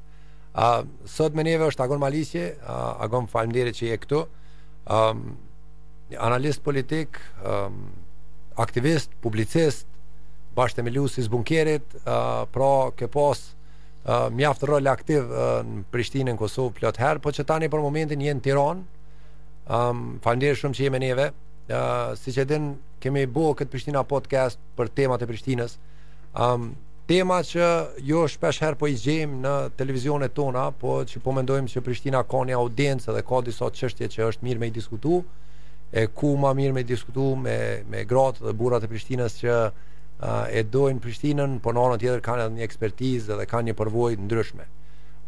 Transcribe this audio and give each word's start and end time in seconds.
Uh, 0.54 0.85
sot 1.09 1.32
me 1.35 1.43
neve 1.46 1.67
është 1.73 1.82
Agon 1.86 1.99
Malisje, 2.03 2.45
uh, 2.54 3.03
Agon 3.03 3.27
falimderit 3.32 3.75
që 3.80 3.89
je 3.91 3.99
këtu, 4.03 4.23
um, 4.95 5.25
analist 6.23 6.62
politik, 6.62 7.19
um, 7.43 7.82
aktivist, 8.62 9.11
publicist, 9.25 9.89
bashkë 10.55 10.82
të 10.84 10.87
milu 10.91 11.07
zbunkerit, 11.09 11.99
uh, 12.05 12.44
pra 12.53 12.72
ke 12.94 13.08
pas 13.11 13.43
uh, 13.43 14.30
mjaftë 14.30 14.71
rol 14.71 14.86
aktiv 14.93 15.25
uh, 15.25 15.64
në 15.66 15.86
Prishtinë, 15.94 16.30
në 16.30 16.39
Kosovë, 16.43 16.79
plot 16.79 17.03
herë, 17.03 17.25
po 17.27 17.32
që 17.35 17.49
tani 17.49 17.72
për 17.75 17.89
momentin 17.91 18.22
jenë 18.30 18.44
Tiranë, 18.50 18.89
Um, 19.71 20.18
falendere 20.22 20.57
shumë 20.58 20.75
që 20.75 20.84
jemi 20.89 20.98
neve. 21.02 21.29
Uh, 21.71 22.12
si 22.18 22.32
që 22.34 22.44
din, 22.50 22.64
kemi 23.02 23.22
bo 23.30 23.52
këtë 23.54 23.71
Prishtina 23.71 24.02
podcast 24.04 24.58
për 24.76 24.90
temat 24.98 25.22
e 25.22 25.29
Prishtinës. 25.30 25.76
Um, 26.35 26.72
tema 27.07 27.38
që 27.46 27.68
jo 28.08 28.25
shpesh 28.30 28.62
herë 28.64 28.79
po 28.80 28.88
i 28.90 28.96
gjejmë 28.98 29.38
në 29.44 29.52
televizionet 29.79 30.35
tona, 30.35 30.66
po 30.79 30.98
që 31.07 31.22
po 31.22 31.35
mendojmë 31.36 31.71
që 31.76 31.85
Prishtina 31.86 32.25
ka 32.27 32.42
një 32.48 32.58
audiencë 32.58 33.14
dhe 33.16 33.22
ka 33.28 33.41
disa 33.47 33.70
çështje 33.80 34.11
që 34.16 34.28
është 34.33 34.47
mirë 34.48 34.62
me 34.64 34.70
i 34.70 34.75
diskutu, 34.80 35.20
e 35.92 36.06
ku 36.10 36.34
ma 36.42 36.52
mirë 36.58 36.74
me 36.77 36.83
i 36.83 36.88
diskutu 36.88 37.30
me, 37.38 37.56
me 37.92 38.02
gratë 38.10 38.42
dhe 38.48 38.56
burat 38.58 38.83
e 38.83 38.91
Prishtinës 38.91 39.38
që 39.44 39.56
uh, 39.69 40.42
e 40.50 40.64
dojnë 40.74 41.05
Prishtinën, 41.05 41.58
po 41.62 41.70
në 41.74 41.86
anën 41.86 42.02
tjetër 42.02 42.24
kanë 42.27 42.48
edhe 42.48 42.58
një 42.58 42.66
ekspertizë 42.66 43.38
dhe 43.38 43.47
kanë 43.52 43.70
një 43.70 43.78
përvojë 43.78 44.19
ndryshme. 44.26 44.66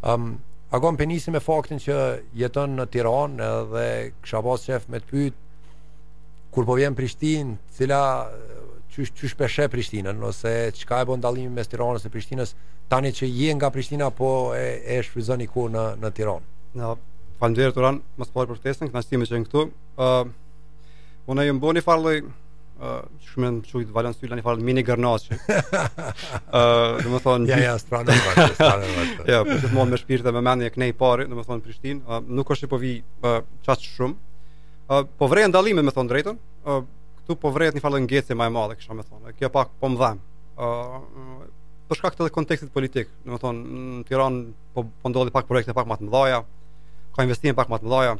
Um, 0.03 0.35
Agon 0.73 0.97
për 0.97 1.05
njësi 1.11 1.31
me 1.35 1.39
faktin 1.43 1.79
që 1.81 1.95
jeton 2.41 2.73
në 2.79 2.85
Tiran 2.93 3.35
edhe 3.45 3.83
kësha 4.23 4.39
pas 4.45 4.63
qef 4.67 4.87
me 4.89 4.97
të 5.03 5.09
pyt 5.11 5.35
kur 6.55 6.65
po 6.65 6.77
vjen 6.79 6.95
Prishtin 6.97 7.51
cila 7.77 7.99
qysh, 8.95 9.11
qysh 9.19 9.35
peshe 9.37 9.67
Prishtinën 9.69 10.23
ose 10.25 10.55
qka 10.79 11.03
e 11.03 11.09
bon 11.11 11.21
dalimi 11.21 11.53
mes 11.53 11.69
Tiranës 11.69 12.07
dhe 12.07 12.11
Prishtinës 12.13 12.55
tani 12.89 13.13
që 13.13 13.29
je 13.29 13.53
nga 13.59 13.69
Prishtina 13.75 14.09
po 14.09 14.31
e, 14.57 14.79
e 14.97 14.97
shfryzën 15.05 15.45
i 15.45 15.49
ku 15.51 15.67
në, 15.69 15.85
në 16.01 16.13
Tiran 16.17 16.47
ja, 16.81 16.95
Falem 17.39 17.57
dhe 17.59 17.67
e 17.67 17.69
rëturan 17.69 18.01
mësë 18.21 18.33
parë 18.33 18.47
po 18.49 18.55
për 18.55 18.61
ftesën, 18.63 18.89
këna 18.93 19.01
shtime 19.05 19.27
që 19.29 19.41
në 19.43 19.47
këtu 19.51 19.63
uh, 19.69 20.17
unë 21.33 21.43
e 21.45 21.47
jëmë 21.51 21.61
bo 21.65 21.73
një 21.77 21.81
farloj 21.85 22.15
uh, 22.79 23.01
shumë 23.29 23.51
më 23.57 23.69
shumë 23.69 23.85
të 23.89 23.95
valën 23.95 24.15
së 24.15 24.29
një 24.31 24.43
farën 24.45 24.63
mini 24.65 24.83
gërnaqë. 24.85 25.37
uh, 25.55 26.99
dhe 26.99 27.13
më 27.13 27.21
thonë... 27.23 27.49
Ja, 27.51 27.59
ja, 27.63 27.77
së 27.81 27.89
pranë 27.91 28.17
Ja, 29.31 29.41
për 29.41 29.49
po 29.49 29.55
që 29.55 29.61
të 29.67 29.71
monë 29.75 29.93
me 29.95 29.99
shpirë 30.01 30.25
dhe 30.27 30.35
me 30.37 30.43
menë 30.47 30.65
një 30.67 30.73
këne 30.75 30.89
i 30.91 30.95
dhe 30.95 31.39
më 31.39 31.47
thonë 31.49 31.65
Prishtin, 31.65 32.03
uh, 32.07 32.21
nuk 32.25 32.51
është 32.53 32.65
që 32.67 32.71
po 32.73 32.81
vi 32.81 32.93
uh, 33.01 33.39
qasë 33.67 33.89
shumë. 33.95 34.17
Uh, 34.89 35.03
po 35.19 35.29
vrejë 35.31 35.49
ndalime, 35.53 35.81
me 35.87 35.93
thonë 35.95 36.11
drejton, 36.11 36.39
uh, 36.69 36.83
këtu 37.21 37.39
po 37.41 37.53
vrejë 37.55 37.75
një 37.79 37.83
farën 37.85 38.03
në 38.05 38.09
ngecë 38.09 38.33
e 38.35 38.39
madhe, 38.41 38.77
kësha 38.77 38.93
me 38.99 39.05
thonë, 39.07 39.35
kjo 39.39 39.49
pak 39.53 39.71
po 39.81 39.89
më 39.91 39.99
dhamë. 40.03 40.25
Uh, 40.59 41.01
po 41.87 41.93
për 41.93 41.99
shkak 42.01 42.15
të 42.17 42.27
dhe 42.27 42.33
kontekstit 42.33 42.71
politik, 42.73 43.09
në 43.25 43.35
më 43.35 43.41
thonë, 43.43 43.81
në 43.95 44.07
Tiran 44.09 44.39
po, 44.73 44.85
po 45.01 45.09
ndodhi 45.11 45.33
pak 45.33 45.47
projekte 45.49 45.75
pak 45.77 45.89
të 45.97 46.07
mëdha. 46.09 46.43
ka 47.15 47.23
investime 47.23 47.53
pak 47.55 47.69
matë 47.71 47.85
mëdhaja, 47.87 48.15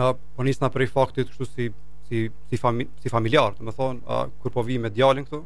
uh, 0.00 0.14
po 0.36 0.40
njësë 0.44 0.70
për 0.72 0.82
i 0.82 0.86
faktit, 0.88 1.28
kështu 1.28 1.44
si 1.44 1.66
si 2.14 2.30
si 2.50 2.56
fami, 2.62 2.84
si 3.02 3.10
do 3.34 3.44
të 3.66 3.74
thon, 3.78 3.98
uh, 4.06 4.24
kur 4.40 4.52
po 4.56 4.62
vi 4.68 4.78
me 4.84 4.90
djalin 4.94 5.26
këtu, 5.26 5.40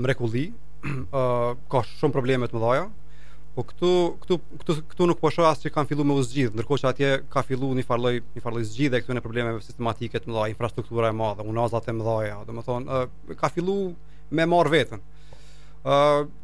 mrekulli, 0.02 0.48
ë 0.50 1.54
ka 1.72 1.82
shumë 1.86 2.12
probleme 2.16 2.48
të 2.50 2.58
mëdha, 2.58 2.80
Po 3.52 3.64
këtu 3.68 3.88
këtu 4.22 4.36
këtu 4.62 4.74
këtu 4.94 5.06
nuk 5.10 5.18
po 5.20 5.28
shoh 5.32 5.44
as 5.44 5.60
që 5.60 5.72
kanë 5.74 5.88
filluar 5.90 6.06
me 6.08 6.14
u 6.16 6.24
ndërkohë 6.24 6.80
që 6.82 6.86
atje 6.90 7.08
ka 7.32 7.42
filluar 7.44 7.76
një 7.76 7.82
farloj 7.84 8.12
një 8.32 8.42
farloj 8.44 8.62
zgjidhje 8.68 9.00
këtu 9.04 9.16
në 9.18 9.22
problemeve 9.26 9.60
sistematike 9.66 10.20
të 10.22 10.30
mëdha, 10.30 10.46
infrastruktura 10.54 11.10
e 11.12 11.16
madhe, 11.18 11.44
unazat 11.52 11.90
e 11.92 11.92
mëdha, 11.98 12.38
domethënë 12.48 13.02
ka 13.42 13.50
filluar 13.52 13.92
me 14.38 14.46
marr 14.54 14.72
veten. 14.72 15.02
ë 15.84 15.98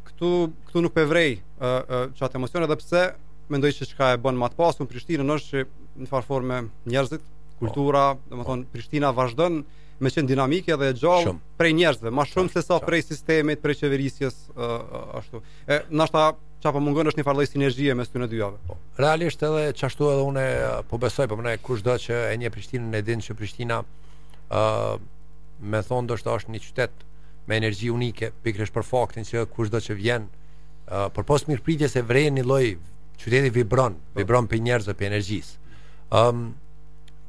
këtu 0.09 0.29
këtu 0.67 0.83
nuk 0.85 0.93
po 0.93 1.01
e 1.05 1.09
vrej 1.09 1.31
uh, 1.33 2.13
çat 2.19 2.35
emocione 2.37 2.67
edhe 2.69 2.77
pse 2.81 3.01
mendoj 3.49 3.71
se 3.79 3.87
çka 3.89 4.11
e 4.13 4.19
bën 4.21 4.37
më 4.37 4.49
të 4.53 4.59
pasur 4.59 4.85
në 4.85 4.91
Prishtinë 4.91 5.37
është 5.39 5.49
që 5.49 6.03
në 6.03 6.09
farë 6.11 6.29
forme 6.29 6.59
njerëzit, 6.93 7.23
kultura, 7.59 8.03
oh. 8.13 8.19
domethënë 8.29 8.67
oh. 8.67 8.69
Prishtina 8.73 9.09
vazhdon 9.17 9.63
me 9.99 10.11
qenë 10.13 10.29
dinamike 10.29 10.77
dhe 10.77 10.91
e 10.93 10.97
gjallë 11.01 11.33
prej 11.59 11.73
njerëzve, 11.81 12.13
më 12.13 12.27
shumë 12.29 12.53
se 12.53 12.63
sa 12.67 12.77
prej 12.85 13.01
sistemit, 13.09 13.63
prej 13.65 13.79
qeverisjes 13.81 14.37
uh, 14.53 14.77
uh, 14.77 15.17
ashtu. 15.19 15.41
E, 15.67 15.81
nashta 15.89 16.29
çka 16.59 16.73
po 16.75 16.79
mungon 16.83 17.07
është 17.07 17.21
një 17.21 17.23
farllë 17.23 17.43
sinergjie 17.47 17.93
mes 17.95 18.09
këtyre 18.11 18.27
dyave. 18.31 18.57
Po. 18.67 18.75
Realisht 18.99 19.43
edhe 19.47 19.69
çashtu 19.79 20.09
edhe 20.11 20.25
unë 20.29 20.41
eh, 20.43 20.71
po 20.91 20.97
besoj 20.99 21.27
po 21.31 21.37
mëne 21.39 21.53
kushdo 21.63 21.93
që 22.03 22.17
e 22.33 22.35
një 22.41 22.49
Prishtinën 22.51 22.97
e 22.99 22.99
din 23.07 23.23
që 23.23 23.35
Prishtina 23.39 23.79
ë 23.79 23.83
uh, 24.51 24.59
eh, 24.59 25.19
me 25.59 25.79
thon 25.87 26.07
do 26.07 26.15
të 26.19 26.33
është 26.37 26.51
një 26.53 26.61
qytet 26.65 27.05
me 27.49 27.57
energji 27.59 27.89
unike 27.91 28.29
pikërisht 28.45 28.75
për 28.75 28.83
faktin 28.87 29.25
se 29.27 29.41
kushdo 29.51 29.79
që 29.83 29.95
vjen 29.99 30.27
uh, 30.31 31.07
për 31.11 31.25
pas 31.27 31.45
mirëpritjes 31.49 31.97
e 31.99 32.03
vren 32.07 32.35
një 32.39 32.43
lloj 32.47 32.67
qyteti 33.19 33.51
vibron, 33.57 33.95
po. 33.99 34.21
vibron 34.21 34.47
për 34.51 34.59
njerëz 34.65 34.87
dhe 34.91 34.95
për 34.99 35.09
energjisë. 35.09 35.57
ë 36.09 36.09
um, 36.11 36.17
ehm, 36.17 36.49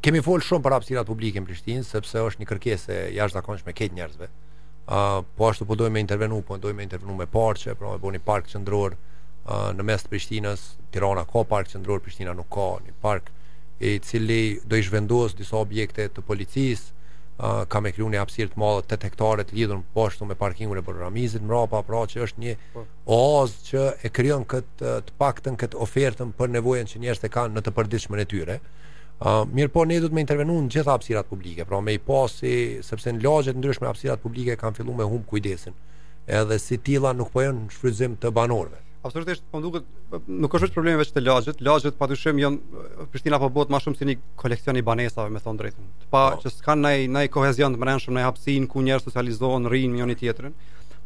Kemi 0.00 0.22
fol 0.24 0.40
shumë 0.40 0.64
për 0.64 0.72
hapësirat 0.72 1.04
publike 1.04 1.40
në 1.44 1.44
Prishtinë, 1.50 1.82
sepse 1.84 2.22
është 2.24 2.40
një 2.40 2.46
kërkesë 2.48 2.94
e 2.96 3.00
jashtëzakonshme 3.18 3.74
ke 3.76 3.90
njerëzve. 3.92 4.28
Ëh, 4.88 5.18
uh, 5.20 5.26
po 5.36 5.50
ashtu 5.50 5.66
po 5.68 5.76
dojmë 5.76 5.98
të 5.98 6.04
intervenojmë, 6.06 6.44
po 6.48 6.56
dojmë 6.56 6.80
të 6.80 6.86
intervenojmë 6.86 7.20
me 7.26 7.26
parqe, 7.28 7.74
pra 7.76 7.90
me 7.92 7.98
bëni 8.00 8.22
park 8.24 8.48
qendror, 8.48 8.94
uh, 8.96 9.09
në 9.50 9.82
mes 9.82 10.04
të 10.04 10.10
Prishtinës, 10.12 10.62
Tirana 10.94 11.24
ka 11.28 11.42
park 11.48 11.70
qendror, 11.72 12.00
Prishtina 12.04 12.34
nuk 12.36 12.50
ka 12.54 12.68
një 12.84 12.94
park 13.02 13.30
i 13.80 13.96
cili 14.04 14.60
do 14.68 14.76
i 14.76 14.82
zhvendos 14.86 15.34
disa 15.38 15.56
objekte 15.56 16.04
të 16.08 16.22
policisë, 16.28 16.92
uh, 17.40 17.62
ka 17.68 17.80
me 17.80 17.92
kriju 17.92 18.10
një 18.12 18.20
apsir 18.22 18.50
të 18.52 18.60
madhe 18.60 18.84
të 18.90 18.98
tektare 19.06 19.44
të 19.44 19.56
lidhën 19.58 19.82
poshtu 19.96 20.28
me 20.28 20.36
parkingu 20.38 20.76
e 20.78 20.82
programizit 20.86 21.42
mrapa, 21.42 21.80
pra 21.82 22.02
që 22.10 22.20
është 22.28 22.44
një 22.44 22.54
po. 22.74 22.84
oaz 23.16 23.56
që 23.70 23.86
e 24.06 24.10
krijon 24.14 24.44
këtë 24.50 24.92
të 25.08 25.16
paktën 25.20 25.56
këtë 25.62 25.80
ofertën 25.86 26.30
për 26.38 26.52
nevojen 26.58 26.86
që 26.92 27.02
njerëzit 27.04 27.26
e 27.26 27.32
kanë 27.38 27.54
në 27.56 27.64
të 27.66 27.74
përdishme 27.78 28.20
e 28.22 28.28
tyre. 28.34 28.60
Uh, 29.20 29.42
mirë 29.52 29.72
po, 29.74 29.82
ne 29.84 29.98
duhet 30.00 30.12
të 30.12 30.16
me 30.16 30.22
intervenu 30.26 30.60
në 30.60 30.70
gjitha 30.76 30.94
apsirat 30.94 31.26
publike, 31.28 31.64
pra 31.68 31.80
me 31.80 31.96
i 31.96 32.00
pasi, 32.00 32.80
sepse 32.86 33.12
në 33.12 33.50
të 33.50 33.56
ndryshme 33.56 33.88
hapësirat 33.90 34.20
publike 34.22 34.56
kanë 34.56 34.76
filluar 34.80 34.98
me 35.02 35.08
hum 35.10 35.24
kujdesin, 35.28 35.74
edhe 36.26 36.58
si 36.58 36.78
tilla 36.78 37.12
nuk 37.12 37.32
pojën 37.34 37.64
në 37.66 37.68
shfryzim 37.74 38.14
të 38.22 38.30
banorëve 38.32 38.80
absolutisht 39.02 39.42
po 39.50 39.60
duket 39.64 39.84
nuk 40.26 40.52
është 40.54 40.66
vetëm 40.68 40.74
problemi 40.76 41.00
vetë 41.00 41.14
të 41.16 41.22
lagjet. 41.24 41.60
Lagjet 41.64 41.96
patyshëm 42.00 42.40
janë 42.42 42.84
Prishtina 43.12 43.38
po 43.40 43.48
bëhet 43.52 43.72
më 43.72 43.80
shumë 43.84 43.98
si 44.00 44.08
një 44.10 44.16
koleksion 44.42 44.76
i 44.76 44.82
banesave, 44.84 45.30
me 45.32 45.40
thon 45.44 45.56
drejtën. 45.60 45.86
pa 46.12 46.22
oh. 46.34 46.40
që 46.42 46.52
s'kan 46.54 46.80
ndaj 46.82 47.06
ndaj 47.14 47.30
kohezion 47.34 47.74
të 47.74 47.80
mbrëmshëm, 47.80 48.16
në 48.18 48.26
hapësinë 48.28 48.68
ku 48.72 48.82
njerëz 48.86 49.06
socializohen, 49.08 49.68
rrinë 49.72 49.96
njëri 50.00 50.16
tjetrin. 50.22 50.54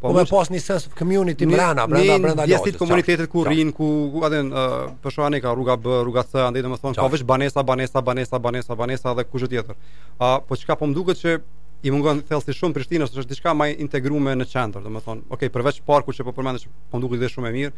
Po, 0.01 0.11
po 0.11 0.15
më 0.19 0.25
pas 0.31 0.51
një 0.53 0.61
sense 0.61 0.89
of 0.91 0.97
community 0.99 1.47
brenda, 1.49 1.87
brenda 1.89 2.19
brenda 2.19 2.41
lagjeve. 2.43 2.47
Në 2.47 2.53
jashtë 2.53 2.73
të 2.75 2.83
komunitetit 2.83 3.31
ku 3.33 3.45
rrinë, 3.49 3.73
ku 3.73 4.23
edhe 4.27 4.43
uh, 4.51 4.77
për 5.05 5.15
shkakane 5.15 5.41
ka 5.45 5.55
rruga 5.57 5.79
B, 5.81 5.95
rruga 6.05 6.27
C, 6.29 6.43
andaj 6.49 6.65
domethënë 6.67 6.99
ka 6.99 7.09
veç 7.15 7.23
banesa, 7.31 7.63
banesa, 7.63 8.03
banesa, 8.03 8.43
banesa, 8.49 8.77
banesa 8.83 9.15
dhe 9.21 9.25
kujt 9.31 9.49
tjetër. 9.55 9.79
Ah, 10.19 10.35
uh, 10.37 10.37
po 10.49 10.59
çka 10.61 10.77
po 10.81 10.91
më 10.91 10.99
duket 10.99 11.23
që 11.23 11.39
i 11.85 11.93
mungon 11.93 12.23
thellësi 12.25 12.55
shumë 12.57 12.77
Prishtinës, 12.79 13.13
është 13.13 13.31
diçka 13.35 13.53
më 13.55 13.71
integruar 13.85 14.39
në 14.39 14.47
qendër, 14.49 14.85
domethënë. 14.87 15.27
ok, 15.37 15.45
përveç 15.53 15.83
parku 15.85 16.15
që 16.17 16.25
po 16.25 16.33
përmendesh, 16.39 16.65
që 16.65 16.91
po 16.91 17.01
nduket 17.01 17.21
dhe 17.21 17.29
shumë 17.35 17.51
e 17.51 17.55
mirë. 17.59 17.75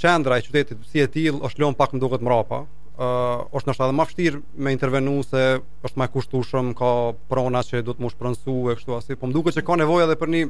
Qendra 0.00 0.38
e 0.40 0.44
qytetit 0.46 0.82
si 0.90 1.02
e 1.02 1.06
till 1.06 1.38
është 1.46 1.62
lënë 1.62 1.78
pak 1.78 1.94
më 1.94 2.02
duket 2.02 2.24
mrapa. 2.26 2.64
ë 3.00 3.06
uh, 3.06 3.56
është 3.56 3.66
ndoshta 3.70 3.84
edhe 3.86 3.96
më 3.96 4.04
vështirë 4.10 4.38
me 4.64 4.72
intervenu 4.74 5.12
se 5.24 5.42
është 5.86 5.98
më 6.02 6.06
kushtueshëm, 6.12 6.66
ka 6.76 6.88
prona 7.30 7.62
që 7.64 7.80
duhet 7.86 8.00
më 8.02 8.10
shpronsu 8.12 8.54
e 8.70 8.74
kështu 8.76 8.96
asi, 8.98 9.16
po 9.16 9.30
më 9.30 9.32
duket 9.38 9.56
që 9.56 9.62
ka 9.64 9.76
nevojë 9.80 10.04
edhe 10.04 10.16
për 10.20 10.28
një 10.34 10.42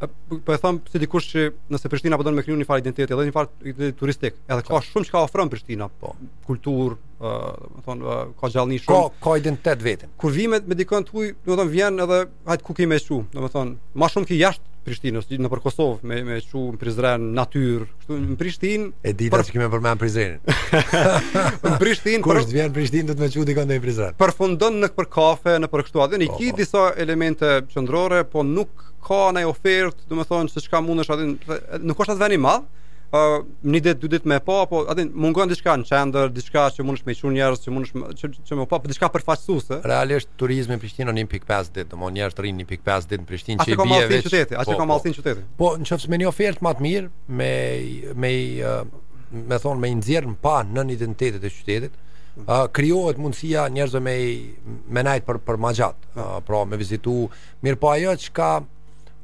Po, 0.00 0.06
po 0.44 0.52
e 0.52 0.56
them 0.62 0.78
se 0.88 0.98
dikush 1.02 1.26
që 1.34 1.42
nëse 1.74 1.88
Prishtina 1.92 2.16
po 2.16 2.24
don 2.24 2.32
me 2.36 2.40
kriju 2.42 2.56
një 2.56 2.64
farë 2.68 2.80
identiteti, 2.82 3.12
edhe 3.12 3.26
një 3.28 3.34
farë 3.36 3.50
identiteti 3.66 3.98
turistik, 4.00 4.38
edhe 4.48 4.64
ka 4.64 4.80
shumë 4.86 5.08
çka 5.10 5.20
ofron 5.26 5.50
Prishtina, 5.52 5.90
po 6.00 6.14
kulturë, 6.48 6.96
ë, 7.20 7.32
do 7.60 7.70
të 7.82 7.84
thonë 7.90 8.16
ka 8.40 8.50
gjallëni 8.54 8.78
shumë. 8.86 8.96
Ka 8.96 9.28
ka 9.28 9.36
identitet 9.42 9.84
vetën. 9.84 10.14
Kur 10.22 10.32
vi 10.32 10.46
me 10.54 10.62
me 10.70 10.78
dikon 10.80 11.04
tuj, 11.10 11.34
do 11.44 11.52
të 11.52 11.58
thonë 11.60 11.74
vjen 11.74 12.04
edhe 12.06 12.20
hajt 12.48 12.64
ku 12.64 12.78
kimë 12.80 13.00
shumë, 13.04 13.28
do 13.36 13.44
të 13.44 13.52
thonë 13.58 14.02
më 14.04 14.12
shumë 14.16 14.32
ki 14.32 14.40
jashtë 14.46 14.68
Prishtinës, 14.80 15.26
në 15.28 15.48
për 15.52 15.60
Kosovë 15.66 16.08
me 16.08 16.22
me 16.24 16.38
shumë 16.48 16.78
Prizren, 16.80 17.26
natyrë, 17.36 17.84
kështu 17.98 18.16
në 18.30 18.36
Prishtinë. 18.40 18.86
E 19.06 19.12
di 19.20 19.26
tash 19.34 19.52
kimë 19.52 19.66
për 19.70 19.82
me 19.84 19.90
Prizrenin. 20.00 20.40
Në 21.66 21.74
Prishtinë, 21.82 22.22
kur 22.24 22.40
të 22.40 22.54
vjen 22.56 22.72
Prishtinë 22.72 23.10
do 23.12 23.16
të 23.18 23.26
më 23.26 23.34
çu 23.34 23.44
di 23.44 23.56
në 23.60 23.76
Prizren. 23.84 24.16
Përfundon 24.18 24.80
në 24.80 24.88
për 24.96 25.10
kafe, 25.12 25.58
në 25.60 25.68
për 25.70 25.84
kështu 25.84 26.02
atë, 26.06 26.20
ne 26.24 26.30
po, 26.32 26.38
ki 26.40 26.48
po. 26.54 26.56
disa 26.62 26.86
elemente 27.04 27.58
qendrore, 27.74 28.22
po 28.24 28.40
nuk 28.46 28.88
ka 29.04 29.30
një 29.34 29.46
ofertë, 29.50 30.08
do 30.10 30.18
të 30.20 30.26
thonë 30.30 30.52
se 30.52 30.62
çka 30.66 30.80
mundesh 30.84 31.10
aty, 31.14 31.26
nuk 31.80 31.98
është 32.04 32.14
atë 32.14 32.20
vend 32.22 32.36
i 32.36 32.38
madh, 32.44 32.66
ë 33.10 33.18
uh, 33.26 33.46
një 33.66 33.78
ditë, 33.84 34.00
dy 34.04 34.08
ditë 34.12 34.28
më 34.30 34.36
pa, 34.46 34.56
po 34.70 34.84
atë 34.90 35.08
mungon 35.18 35.50
diçka 35.50 35.72
në 35.80 35.88
qendër, 35.88 36.28
diçka 36.34 36.68
që 36.76 36.84
mundesh 36.86 37.06
me 37.08 37.16
çun 37.18 37.34
njerëz, 37.34 37.62
që 37.64 37.72
mundesh 37.74 38.20
që, 38.20 38.28
që 38.48 38.58
më 38.60 38.66
pa, 38.70 38.78
po 38.78 38.90
diçka 38.92 39.08
për 39.10 39.24
përfaqësuese. 39.24 39.80
Realisht 39.90 40.30
turizmi 40.40 40.76
në 40.76 40.80
Prishtinë 40.84 41.14
në 41.16 41.24
1.5 41.24 41.72
ditë, 41.74 41.88
domthonë 41.94 42.18
njerëz 42.20 42.38
rrin 42.38 42.62
1.5 42.66 43.08
ditë 43.10 43.24
në 43.24 43.30
Prishtinë 43.32 43.66
që 43.66 43.74
i 43.74 43.80
bie 43.82 44.00
vetë. 44.12 44.22
qyteti, 44.28 44.58
atë 44.60 44.70
po, 44.70 44.78
ka 44.84 44.88
mallsin 44.92 45.16
qytetit. 45.18 45.48
Po, 45.58 45.72
po 45.80 45.82
nëse 45.82 46.12
me 46.14 46.22
një 46.22 46.30
ofertë 46.30 46.66
më 46.68 46.74
të 46.80 46.86
mirë, 46.88 47.10
me 47.40 47.54
me 48.24 48.34
me 49.50 49.58
thon 49.62 49.78
me 49.82 49.90
nxjerr 49.96 50.26
në 50.28 50.38
pa 50.42 50.56
nën 50.68 50.94
identitetet 50.98 51.42
e 51.42 51.52
qytetit, 51.56 51.98
Uh, 52.40 52.70
krijohet 52.72 53.18
mundësia 53.20 53.66
njerëzve 53.74 53.98
me 54.00 54.14
me 54.94 55.02
për 55.26 55.40
për 55.44 55.56
magjat, 55.60 55.98
uh, 56.16 56.38
pra 56.46 56.62
me 56.64 56.78
vizitu, 56.78 57.26
mirëpo 57.66 57.90
ajo 57.90 58.14
çka 58.16 58.50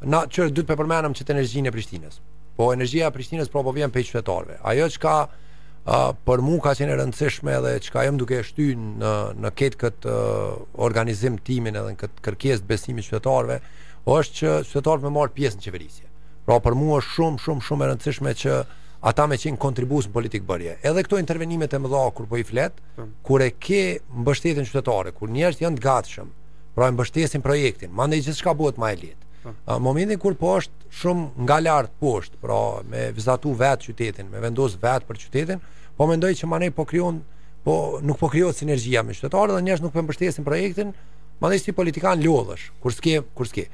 na 0.04 0.22
që 0.28 0.50
duhet 0.52 0.66
të 0.68 0.74
përmendem 0.76 1.14
që 1.16 1.24
energjinë 1.32 1.70
e 1.70 1.72
Prishtinës. 1.72 2.20
Po 2.56 2.70
energjia 2.74 3.08
e 3.08 3.14
Prishtinës 3.14 3.50
po 3.52 3.62
po 3.64 3.72
vjen 3.72 3.90
prej 3.92 4.04
qytetarëve. 4.10 4.58
Ajo 4.68 4.88
që 4.92 5.00
ka 5.02 5.14
uh, 5.24 6.08
për 6.28 6.42
mua 6.44 6.60
ka 6.66 6.74
qenë 6.78 6.92
e 6.92 6.98
rëndësishme 7.00 7.54
edhe 7.56 7.76
çka 7.86 8.04
jam 8.04 8.18
duke 8.20 8.42
shty 8.44 8.72
në 8.76 9.12
në 9.40 9.52
këtë 9.56 9.92
uh, 10.04 10.64
organizim 10.88 11.38
timin 11.40 11.76
edhe 11.80 11.94
në 11.96 12.00
këtë 12.02 12.24
kërkesë 12.28 12.64
të 12.64 12.70
besimit 12.74 13.08
qytetarëve, 13.08 13.60
është 14.06 14.40
që 14.42 14.56
qytetarët 14.72 15.06
më 15.08 15.12
marr 15.16 15.32
pjesë 15.36 15.60
në 15.60 15.66
qeverisje. 15.68 16.08
Pra 16.46 16.60
për 16.62 16.76
mua 16.78 16.98
është 17.02 17.14
shumë 17.16 17.44
shumë 17.46 17.66
shumë 17.68 17.86
e 17.88 17.92
rëndësishme 17.94 18.34
që 18.44 18.60
ata 19.06 19.24
me 19.28 19.36
qenë 19.40 19.60
kontribus 19.60 20.08
në 20.08 20.12
politik 20.14 20.44
bërje. 20.46 20.76
Edhe 20.86 21.04
këto 21.06 21.18
intervenimet 21.20 21.72
e 21.74 21.80
mëdha 21.82 22.04
kur 22.16 22.28
po 22.30 22.38
i 22.40 22.44
flet, 22.46 22.74
kur 23.22 23.42
e 23.44 23.50
ke 23.52 23.80
mbështetjen 24.20 24.66
qytetare, 24.68 25.12
kur 25.16 25.30
njerëzit 25.32 25.64
janë 25.66 25.78
të 25.80 25.84
gatshëm, 25.88 26.30
pra 26.76 26.88
mbështesin 26.92 27.42
projektin, 27.44 27.92
mandej 27.98 28.24
gjithçka 28.28 28.54
bëhet 28.56 28.78
më 28.80 28.90
e 28.94 28.98
lehtë. 29.02 29.25
Po. 29.64 29.72
A, 29.72 29.78
momentin 29.78 30.18
kur 30.18 30.34
po 30.38 30.56
është 30.60 30.90
shumë 31.00 31.44
nga 31.46 31.60
lartë 31.62 31.96
poshtë, 32.00 32.38
pra 32.42 32.58
me 32.90 33.08
vizatu 33.16 33.52
vetë 33.58 33.88
qytetin, 33.90 34.30
me 34.32 34.42
vendos 34.42 34.76
vetë 34.82 35.06
për 35.06 35.20
qytetin, 35.24 35.62
po 35.98 36.08
mendoj 36.10 36.32
që 36.40 36.48
mane 36.50 36.70
po 36.74 36.84
kryon, 36.88 37.20
po 37.66 37.76
nuk 38.06 38.18
po 38.20 38.30
kryon 38.32 38.54
sinergjia 38.54 39.04
me 39.06 39.14
qytetarë 39.16 39.56
dhe 39.58 39.64
njështë 39.68 39.86
nuk 39.88 39.94
po 39.98 40.06
mbështesin 40.08 40.46
projektin, 40.46 40.96
Mandej 41.36 41.60
si 41.60 41.72
politikan 41.76 42.16
lodhësh, 42.24 42.70
kur 42.80 42.94
s'ke, 42.96 43.18
kur 43.36 43.44
s'ke. 43.44 43.66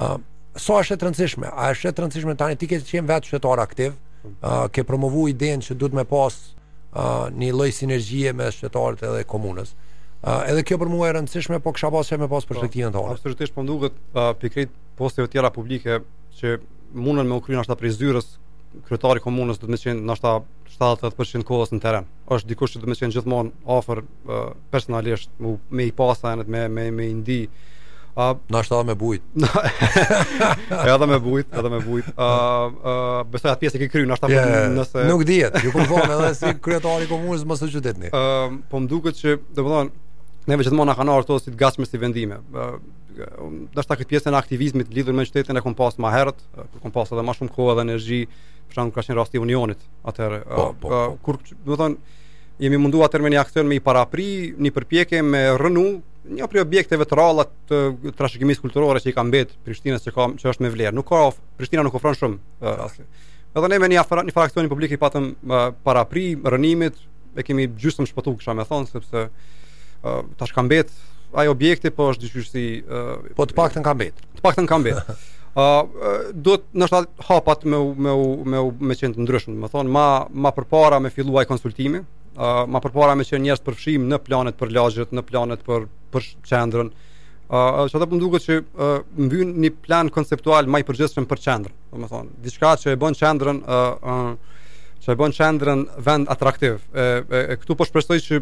A, 0.00 0.14
so 0.56 0.78
është 0.80 0.96
e 0.96 1.00
rëndësishme? 1.02 1.50
A 1.52 1.66
është 1.74 1.90
e 1.90 1.92
rëndësishme 1.98 2.32
tani 2.40 2.56
ti 2.56 2.64
ke 2.70 2.78
qenë 2.80 3.04
vetë 3.10 3.28
qytetar 3.28 3.60
aktiv, 3.60 3.90
po. 4.22 4.30
a, 4.48 4.52
ke 4.72 4.80
promovu 4.88 5.26
idenë 5.28 5.66
që 5.66 5.76
duhet 5.82 5.98
me 5.98 6.06
pas 6.08 6.32
a, 6.40 7.28
një 7.28 7.50
loj 7.58 7.74
sinergjie 7.76 8.32
me 8.32 8.48
qytetarët 8.56 9.04
edhe 9.10 9.26
komunës. 9.28 9.74
Uh, 10.20 10.42
edhe 10.52 10.60
kjo 10.68 10.76
për 10.82 10.90
mua 10.92 11.06
e 11.10 11.14
rëndësishme, 11.16 11.60
po 11.64 11.72
kisha 11.72 11.88
pasur 11.92 12.18
më 12.20 12.26
pas 12.28 12.44
po, 12.44 12.50
perspektivën 12.52 12.92
tonë. 12.92 13.12
Absolutisht 13.14 13.54
po 13.56 13.62
nduhet 13.64 13.94
uh, 14.20 14.32
pikrit 14.36 14.68
posteve 15.00 15.30
tjera 15.32 15.50
publike 15.54 16.00
që 16.40 16.56
mundën 16.94 17.28
me 17.30 17.38
u 17.38 17.44
kryen 17.44 17.62
ashta 17.62 17.76
prej 17.78 17.94
zyrës 17.96 18.34
kryetari 18.86 19.22
komunës 19.24 19.58
do 19.58 19.66
të 19.66 19.72
më 19.72 19.80
thënë 19.84 20.04
ndoshta 20.06 20.34
70% 20.76 21.44
kohës 21.48 21.72
në 21.74 21.80
teren. 21.82 22.04
Është 22.30 22.50
dikush 22.52 22.74
që 22.74 22.78
do 22.82 22.86
të 22.86 22.90
më 22.92 22.96
qenë 23.00 23.14
gjithmonë 23.16 23.54
afër 23.78 24.02
personalisht 24.72 25.32
me 25.40 25.54
me 25.80 25.86
i 25.88 25.94
pasta 26.00 26.34
anët 26.36 26.50
me 26.54 26.66
me 26.76 26.86
me 26.98 27.08
i 27.10 27.16
ndi. 27.22 27.40
A 28.20 28.26
ndoshta 28.52 28.80
me 28.86 28.94
bujt. 29.00 29.22
Ja 29.42 30.94
edhe 30.96 31.06
me 31.14 31.18
bujt, 31.24 31.50
edhe 31.62 31.70
me 31.72 31.78
bujt. 31.86 32.08
A 32.14 33.24
besoj 33.32 33.52
atë 33.54 33.58
pjesë 33.64 33.80
që 33.84 33.88
kryen 33.96 34.10
ashta 34.16 34.28
yeah, 34.34 34.66
nëse 34.76 35.04
nuk 35.10 35.22
dihet, 35.28 35.58
ju 35.64 35.70
po 35.74 36.00
edhe 36.04 36.30
si 36.38 36.50
kryetari 36.66 37.06
i 37.08 37.10
komunës 37.10 37.46
mos 37.50 37.62
e 37.66 37.70
qytetni. 37.74 38.10
Ëm 38.20 38.60
po 38.70 38.82
më 38.84 38.92
duket 38.94 39.20
që 39.24 39.36
domethënë 39.58 40.08
Ne 40.48 40.56
vetëm 40.56 40.80
na 40.88 40.94
kanë 40.96 41.12
ardhur 41.12 41.36
ato 41.36 41.36
si 41.44 41.52
të 41.52 41.58
gatshme 41.60 41.84
si 41.86 41.98
vendime 42.00 42.38
politike. 43.20 43.40
Um, 43.40 43.68
do 43.72 43.82
këtë 43.82 44.08
pjesën 44.10 44.32
e 44.34 44.38
aktivizmit 44.38 44.92
lidhur 44.94 45.12
me 45.14 45.24
qytetin 45.26 45.56
e 45.56 45.60
kompas 45.62 45.98
më 46.00 46.12
herët, 46.12 46.40
kur 46.54 46.82
kompas 46.86 47.12
edhe 47.12 47.22
më 47.26 47.36
shumë 47.38 47.54
kohë 47.54 47.76
dhe 47.78 47.84
energji, 47.86 48.22
për 48.68 48.72
shkak 48.72 48.92
të 48.92 48.96
kësaj 48.96 49.18
rasti 49.18 49.38
unionit. 49.42 49.80
Atëherë, 50.10 50.40
po, 50.48 50.68
po, 50.74 50.88
po. 50.88 51.18
kur 51.24 51.38
do 51.44 51.74
të 51.74 51.76
thonë 51.76 51.96
jemi 52.64 52.78
munduar 52.84 53.08
atë 53.08 53.20
me 53.24 53.30
një 53.32 53.40
aktor 53.40 53.64
me 53.64 53.76
i 53.78 53.80
parapri, 53.80 54.28
një 54.60 54.72
përpjekje 54.76 55.22
me 55.24 55.44
rënë 55.62 55.84
një 56.30 56.46
prej 56.52 56.60
objekteve 56.60 57.06
të 57.08 57.16
rralla 57.16 57.46
të 57.68 57.78
trashëgimisë 58.18 58.60
kulturore 58.60 59.00
që 59.00 59.08
i 59.08 59.14
ka 59.16 59.22
mbet 59.24 59.54
Prishtinës 59.64 60.02
që 60.04 60.12
ka 60.12 60.26
që 60.38 60.50
është 60.52 60.66
me 60.66 60.70
vlerë. 60.74 60.92
Nuk 60.98 61.06
ka 61.08 61.22
of, 61.30 61.38
Prishtina 61.58 61.82
nuk 61.82 61.96
ofron 61.96 62.14
shumë 62.16 62.68
asgjë. 62.84 63.06
Do 63.56 63.66
ne 63.66 63.80
me 63.82 63.88
një 63.90 64.02
afra, 64.04 64.22
një 64.22 64.34
fraksion 64.36 64.68
publik 64.70 64.92
i 64.94 64.98
patëm 65.00 65.32
parapri 65.86 66.34
rënimit, 66.36 67.00
e 67.38 67.42
kemi 67.46 67.64
gjysmë 67.80 68.06
shpëtuar 68.12 68.58
më 68.60 68.68
thon 68.68 68.86
sepse 68.90 69.24
tash 70.38 70.52
ka 70.54 70.62
mbet 70.66 70.92
ai 71.32 71.48
objekti 71.50 71.90
po 71.94 72.10
është 72.12 72.24
diçka 72.24 72.44
si 72.46 72.64
uh, 72.82 73.12
po 73.38 73.46
të 73.46 73.54
paktën 73.58 73.84
ka 73.86 73.94
mbet. 73.94 74.16
Të 74.38 74.44
paktën 74.44 74.68
ka 74.68 74.78
mbet. 74.82 74.98
Ë 75.60 75.66
uh, 75.66 76.32
duhet 76.34 76.64
në 76.78 76.88
shtat 76.90 77.10
hapat 77.30 77.64
me 77.70 77.80
me 78.06 78.14
me 78.50 78.62
me 78.70 78.96
qenë 78.98 79.16
të 79.18 79.24
ndryshëm, 79.26 79.58
më 79.64 79.70
thon 79.72 79.90
ma 79.90 80.06
ma 80.30 80.52
përpara 80.54 81.00
me 81.02 81.10
filluaj 81.14 81.46
konsultimi, 81.50 82.02
uh, 82.02 82.64
ma 82.66 82.82
përpara 82.84 83.16
me 83.18 83.26
qenë 83.26 83.44
njerëz 83.48 83.62
përfshim 83.66 84.08
në 84.10 84.20
planet 84.28 84.58
për 84.58 84.74
lagjet, 84.76 85.14
në 85.14 85.24
planet 85.30 85.64
për 85.66 85.88
për 86.14 86.28
qendrën. 86.50 86.92
Ë 87.50 87.60
uh, 87.84 87.88
çfarë 87.88 88.18
duket 88.18 88.44
që 88.46 88.60
uh, 88.60 89.02
mbyn 89.18 89.54
një 89.64 89.72
plan 89.86 90.10
konceptual 90.14 90.66
më 90.70 90.82
i 90.82 90.86
përgjithshëm 90.90 91.26
për 91.30 91.42
qendrën, 91.48 91.76
domethënë 91.94 92.38
diçka 92.46 92.76
që 92.84 92.94
e 92.94 93.00
bën 93.02 93.18
qendrën 93.22 93.58
ë 93.66 93.80
uh, 93.82 94.14
uh, 94.30 94.38
që 95.00 95.12
e 95.12 95.18
bën 95.20 95.32
qendrën 95.34 95.80
vend 96.06 96.28
atraktiv. 96.30 96.76
E, 96.94 97.02
e, 97.32 97.38
e 97.54 97.54
këtu 97.58 97.72
po 97.78 97.86
shpresoj 97.88 98.18
që 98.20 98.38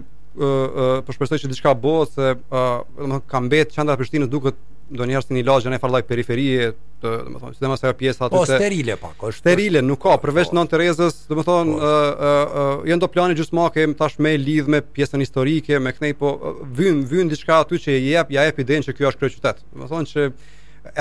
po 1.06 1.12
shpresoj 1.14 1.40
që 1.44 1.50
diçka 1.52 1.72
bëhet 1.74 2.10
se 2.14 2.34
do 2.38 2.42
të 2.50 3.04
thonë 3.04 3.20
ka 3.30 3.40
mbet 3.44 3.72
qendra 3.74 3.96
Prishtinës 3.98 4.28
duket 4.30 4.58
doni 4.96 5.12
jashtë 5.12 5.34
një 5.36 5.44
lagje 5.44 5.70
në 5.72 5.78
fallaj 5.82 6.02
periferie 6.08 6.68
të 7.02 7.10
do 7.24 7.32
të 7.32 7.40
thonë 7.42 7.54
sistema 7.56 7.76
sa 7.76 7.92
pjesa 7.94 8.24
atë 8.26 8.32
të, 8.32 8.38
po, 8.38 8.44
sterile 8.48 8.94
pak, 9.00 9.16
po, 9.20 9.30
është 9.32 9.42
sterile 9.44 9.82
nuk 9.84 10.00
ka 10.02 10.16
përveç 10.22 10.50
po. 10.52 10.56
Nën 10.58 10.70
Terezës 10.74 11.16
do 11.28 11.38
të 11.40 11.46
thonë 11.48 11.88
janë 11.88 12.92
jo 12.94 13.00
do 13.04 13.10
plani 13.14 13.36
gjithmonë 13.40 13.74
kem 13.76 13.96
tash 14.00 14.18
më 14.24 14.32
lidh 14.42 14.70
me 14.74 14.80
pjesën 14.96 15.24
historike 15.24 15.80
me 15.84 15.92
kthej 15.96 16.14
po 16.20 16.32
vyn 16.78 17.02
vyn 17.10 17.30
diçka 17.32 17.60
aty 17.64 17.80
që 17.86 17.98
i 18.00 18.06
jep 18.14 18.32
ja 18.36 18.46
epidën 18.52 18.86
që 18.88 18.96
ky 18.98 19.08
është 19.10 19.24
kryeqytet 19.24 19.64
do 19.76 19.84
të 19.84 19.92
thonë 19.92 20.12
që 20.14 20.28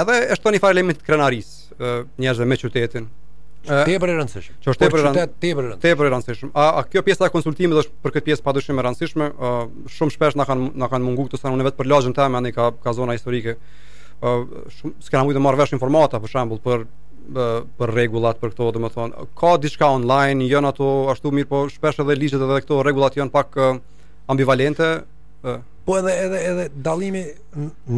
edhe 0.04 0.20
shton 0.40 0.58
i 0.58 0.64
fare 0.64 0.76
elementi 0.78 1.06
krenaris 1.08 1.54
njerëzve 2.20 2.48
me 2.48 2.60
qytetin 2.60 3.08
Tepër 3.66 4.10
e 4.10 4.16
rëndësishme. 4.18 4.56
Që 4.64 4.70
është 4.72 4.86
tepër 4.86 5.28
tepër 5.42 5.72
Tepër 5.82 6.08
e 6.08 6.12
rëndësishme. 6.14 6.50
A, 6.54 6.68
a 6.80 6.84
kjo 6.88 7.02
pjesa 7.04 7.28
e 7.28 7.34
konsultimit 7.34 7.80
është 7.82 7.94
për 8.04 8.14
këtë 8.18 8.28
pjesë 8.30 8.46
padyshim 8.46 8.80
e 8.80 8.86
rëndësishme. 8.86 9.28
shumë 9.98 10.14
shpesh 10.16 10.38
na 10.40 10.46
kanë 10.48 10.70
na 10.84 10.90
kanë 10.92 11.04
munguar 11.08 11.28
këto 11.30 11.40
sa 11.42 11.52
unë 11.52 11.66
vetë 11.70 11.82
për 11.82 11.90
lagjën 11.92 12.16
time 12.18 12.40
anë 12.40 12.54
ka 12.56 12.70
ka 12.84 12.94
zona 12.94 13.16
historike. 13.18 13.58
shumë 14.22 14.94
s'kam 15.08 15.28
mundë 15.28 15.40
të 15.40 15.44
marr 15.46 15.60
vesh 15.62 15.76
informata 15.76 16.22
për 16.24 16.32
shembull 16.36 16.62
për 16.68 16.86
për 17.38 17.92
rregullat 17.92 18.38
për 18.40 18.54
këto, 18.54 18.70
domethënë, 18.78 19.26
ka 19.36 19.58
diçka 19.60 19.90
online, 19.92 20.46
jo 20.48 20.62
ato 20.64 20.86
ashtu 21.12 21.34
mirë, 21.36 21.50
po 21.50 21.66
shpesh 21.68 22.00
edhe 22.00 22.16
ligjet 22.16 22.40
edhe 22.40 22.62
këto 22.64 22.80
rregullat 22.88 23.18
janë 23.20 23.34
pak 23.36 23.58
ambivalente. 24.32 24.88
Po 25.86 25.98
edhe 26.00 26.14
edhe 26.24 26.40
edhe 26.52 26.64
dallimi 26.84 27.26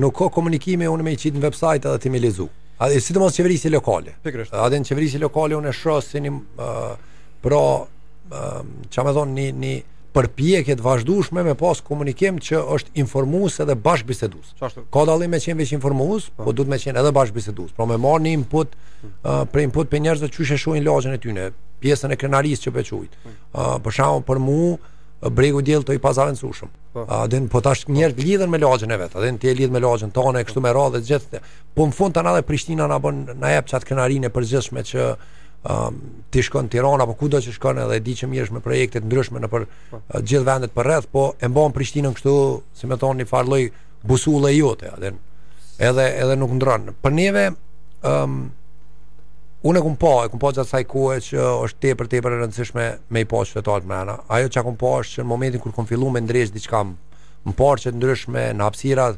nuk 0.01 0.17
ka 0.17 0.27
komunikime 0.33 0.89
unë 0.89 1.05
me 1.05 1.13
qit 1.17 1.37
në 1.37 1.45
website 1.45 1.85
edhe 1.85 2.01
ti 2.01 2.09
me 2.09 2.19
lexu. 2.25 2.49
A 2.79 2.87
si 2.95 3.11
të 3.13 3.19
mos 3.19 3.35
qeverisi 3.35 3.69
lokale 3.73 4.15
A 4.55 4.67
dhe 4.71 4.79
në 4.79 4.87
qeverisi 4.87 5.19
lokale 5.19 5.57
unë 5.59 5.71
e 5.71 5.75
shro 5.75 5.97
Si 6.03 6.21
një 6.23 6.31
uh, 6.31 6.91
pra 7.43 7.59
uh, 7.85 8.59
me 8.63 9.15
thonë 9.17 9.33
një, 9.35 9.47
një 9.63 9.73
përpjekje 10.15 10.75
të 10.79 10.83
vazhdueshme 10.85 11.43
me 11.45 11.53
pas 11.59 11.79
komunikim 11.85 12.39
që 12.41 12.59
është 12.75 12.97
informues 12.97 13.59
edhe 13.61 13.75
bash 13.77 14.01
bisedues. 14.09 14.55
Ka 14.91 15.03
dallim 15.05 15.29
me 15.31 15.39
çim 15.39 15.59
veç 15.61 15.75
informues, 15.77 16.25
po, 16.33 16.47
po 16.47 16.53
duhet 16.57 16.71
me 16.73 16.79
çim 16.81 16.97
edhe 16.97 17.11
bash 17.13 17.29
Pra 17.77 17.85
me 17.85 17.97
marr 17.97 18.23
një 18.25 18.31
input 18.39 18.73
uh, 19.23 19.43
për 19.53 19.63
input 19.67 19.89
për 19.91 20.01
njerëz 20.07 20.23
që 20.25 20.31
çuhen 20.39 20.57
shohin 20.63 20.83
lagjen 20.89 21.13
e 21.13 21.21
tyre, 21.21 21.45
pjesën 21.83 22.11
e 22.11 22.17
krenarisë 22.17 22.67
që 22.67 22.75
veçojt. 22.79 23.11
Uh, 23.27 23.37
po. 23.53 23.77
për 23.85 23.95
shembull 23.99 24.25
për 24.31 24.41
mua, 24.49 24.73
bregu 25.27 25.59
diell 25.65 25.83
të 25.83 25.95
i 25.97 26.01
pazavendësueshëm. 26.01 26.69
Pa. 26.93 26.93
Po. 26.93 27.03
A 27.11 27.25
den 27.29 27.49
po 27.51 27.59
tash 27.63 27.87
njerëz 27.91 28.21
lidhen 28.23 28.49
me 28.51 28.57
lagjën 28.61 28.91
e 28.93 28.97
vet, 28.97 29.15
a 29.15 29.19
den 29.23 29.37
ti 29.39 29.49
e 29.49 29.53
lidh 29.55 29.71
me 29.71 29.79
lagjën 29.83 30.13
tonë 30.15 30.45
kështu 30.47 30.63
me 30.63 30.71
radhë 30.75 31.01
të 31.01 31.09
gjithë. 31.09 31.41
Po 31.75 31.85
në 31.87 31.93
fund 31.95 32.15
tani 32.15 32.31
edhe 32.33 32.45
Prishtina 32.47 32.87
na 32.87 32.99
bën 33.03 33.35
na 33.39 33.51
jep 33.53 33.67
çat 33.71 33.83
kënarinë 33.87 34.29
e 34.29 34.33
përgjithshme 34.33 34.83
që 34.87 35.07
um, 35.67 35.99
ti 36.31 36.43
shkon 36.45 36.71
Tiranë 36.71 37.03
apo 37.03 37.17
kudo 37.19 37.41
që 37.43 37.51
shkon 37.57 37.81
edhe 37.83 37.99
di 38.05 38.15
që 38.15 38.29
mirësh 38.31 38.53
me 38.55 38.63
projekte 38.63 39.03
të 39.03 39.09
ndryshme 39.09 39.43
në 39.43 39.51
për 39.51 39.65
po. 39.91 40.01
gjithë 40.23 40.45
vendet 40.47 40.73
për 40.75 40.87
rreth, 40.87 41.09
po 41.11 41.25
e 41.35 41.51
bën 41.51 41.75
Prishtinën 41.75 42.15
kështu, 42.15 42.35
si 42.75 42.87
më 42.87 42.99
thonë, 43.03 43.25
një 43.27 43.43
lloj 43.49 43.63
busullë 44.07 44.53
jote, 44.55 44.87
a 44.93 45.01
den. 45.01 45.19
Edhe 45.79 46.05
edhe 46.23 46.35
nuk 46.39 46.51
ndron. 46.55 46.93
Për 47.03 47.11
neve 47.11 47.45
ëm 48.07 48.23
um, 48.23 48.37
Unë 49.61 49.75
e 49.75 49.83
kum 49.83 49.95
po, 49.99 50.11
e 50.23 50.29
kum 50.31 50.39
po 50.39 50.53
gjatë 50.55 50.69
saj 50.69 50.85
kohë 50.87 51.15
që 51.23 51.47
është 51.67 51.79
tepër 51.83 52.07
tepër 52.13 52.31
e 52.31 52.37
rëndësishme 52.39 52.83
me 53.11 53.23
i 53.25 53.25
po 53.27 53.41
që 53.43 53.57
fetalë 53.57 53.89
me 53.91 53.97
Ajo 54.31 54.51
që 54.55 54.61
kum 54.63 54.77
po 54.79 54.93
është 55.01 55.17
që 55.19 55.25
në 55.25 55.27
momentin 55.27 55.59
kur 55.61 55.73
kum 55.75 55.87
fillu 55.89 56.07
me 56.13 56.21
ndrejsh 56.23 56.53
diçka 56.55 56.79
më 56.85 57.55
parë 57.59 57.81
që 57.83 57.91
të 57.91 57.99
ndryshme 57.99 58.43
në 58.55 58.63
hapsirat 58.63 59.17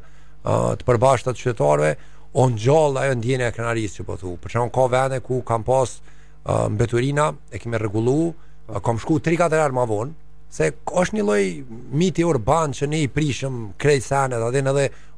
të 0.81 0.87
përbashtat 0.87 1.37
qytetarëve, 1.37 1.91
o 2.33 2.47
në 2.49 2.57
gjallë 2.63 2.99
ajo 3.03 3.19
ndjenja 3.19 3.51
e 3.51 3.53
krenarisë 3.53 3.99
që 4.01 4.07
po 4.09 4.17
thu. 4.17 4.33
Për 4.41 4.55
që 4.55 4.65
në 4.65 4.73
ka 4.79 4.87
vende 4.95 5.21
ku 5.29 5.39
kam 5.45 5.61
pas 5.67 5.93
mbeturina, 6.73 7.29
e 7.53 7.61
kime 7.61 7.77
regullu, 7.77 8.31
kam 8.81 8.97
shku 8.97 9.19
3-4 9.21 9.61
erë 9.61 9.77
ma 9.77 9.85
vonë, 9.89 10.17
se 10.51 10.71
është 10.89 11.19
një 11.19 11.27
loj 11.29 11.43
miti 12.01 12.25
urban 12.25 12.73
që 12.75 12.89
ne 12.89 13.05
i 13.05 13.11
prishëm 13.13 13.67
krejt 13.77 14.09
sene, 14.09 14.41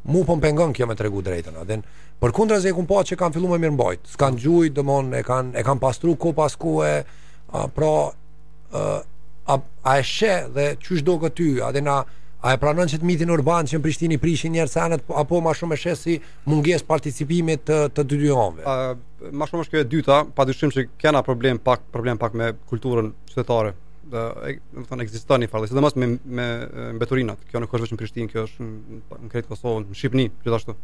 mu 0.03 0.25
po 0.27 0.35
më 0.35 0.43
pengon 0.49 0.73
kjo 0.75 0.83
me 0.83 0.97
tregu 0.99 1.21
drejtën, 1.23 1.55
dhe 1.63 1.77
Por 2.23 2.31
kundra 2.31 2.55
se 2.63 2.71
e 2.71 2.71
kumpa 2.71 3.01
që 3.03 3.17
kanë 3.19 3.35
fillu 3.35 3.49
me 3.51 3.57
mirë 3.59 3.73
mbajt 3.75 4.05
S'kanë 4.13 4.39
gjuj, 4.39 4.69
dëmon, 4.77 5.09
e 5.19 5.19
kanë, 5.27 5.57
e 5.59 5.63
kanë 5.67 5.81
pastru 5.83 6.13
ko 6.15 6.31
pas 6.37 6.53
ku 6.55 6.77
e 6.87 6.93
Pra 7.75 7.89
a, 8.71 9.57
a, 9.57 9.97
e 9.99 10.05
she 10.07 10.31
dhe 10.55 10.69
që 10.79 11.01
shdo 11.01 11.17
këty 11.25 11.49
A 11.67 11.73
dhe 11.75 11.83
na 11.83 11.97
A 12.43 12.55
e 12.55 12.59
pranojnë 12.59 12.93
që 12.93 13.01
të 13.01 13.07
mitin 13.09 13.31
urban 13.35 13.67
që 13.67 13.79
në 13.83 14.11
i 14.15 14.21
prishin 14.23 14.55
njerë 14.55 14.71
sanet 14.71 15.03
Apo 15.19 15.41
ma 15.43 15.51
shumë 15.55 15.75
e 15.75 15.81
she 15.83 15.95
si 15.99 16.15
munges 16.47 16.85
participimit 16.87 17.67
të, 17.67 17.81
të 17.91 18.07
dy 18.07 18.21
dyonve 18.23 18.63
Ma 19.35 19.45
shumë 19.47 19.65
është 19.67 19.73
kjo 19.75 19.81
e 19.83 19.89
dyta 19.97 20.21
Pa 20.39 20.47
dyshim 20.47 20.71
që 20.75 20.87
kena 21.03 21.25
problem 21.27 21.59
pak, 21.59 21.83
problem 21.91 22.17
pak 22.23 22.39
me 22.39 22.53
kulturën 22.71 23.11
qytetare 23.33 23.75
dhe 24.13 24.23
do 24.71 24.81
të 24.85 24.89
thonë 24.93 25.03
ekziston 25.09 25.39
një 25.43 25.47
farë, 25.51 25.69
sidomos 25.71 25.95
me 25.95 26.07
me 26.37 26.47
mbeturinat. 26.99 27.39
Kjo 27.49 27.61
nuk 27.63 27.71
është 27.73 27.85
vetëm 27.87 27.95
në 27.95 27.99
Prishtinë, 28.03 28.31
kjo 28.33 28.41
është 28.49 28.65
në, 28.65 28.97
në 29.23 29.29
krejt 29.31 29.47
në 29.47 30.33
gjithashtu. 30.43 30.75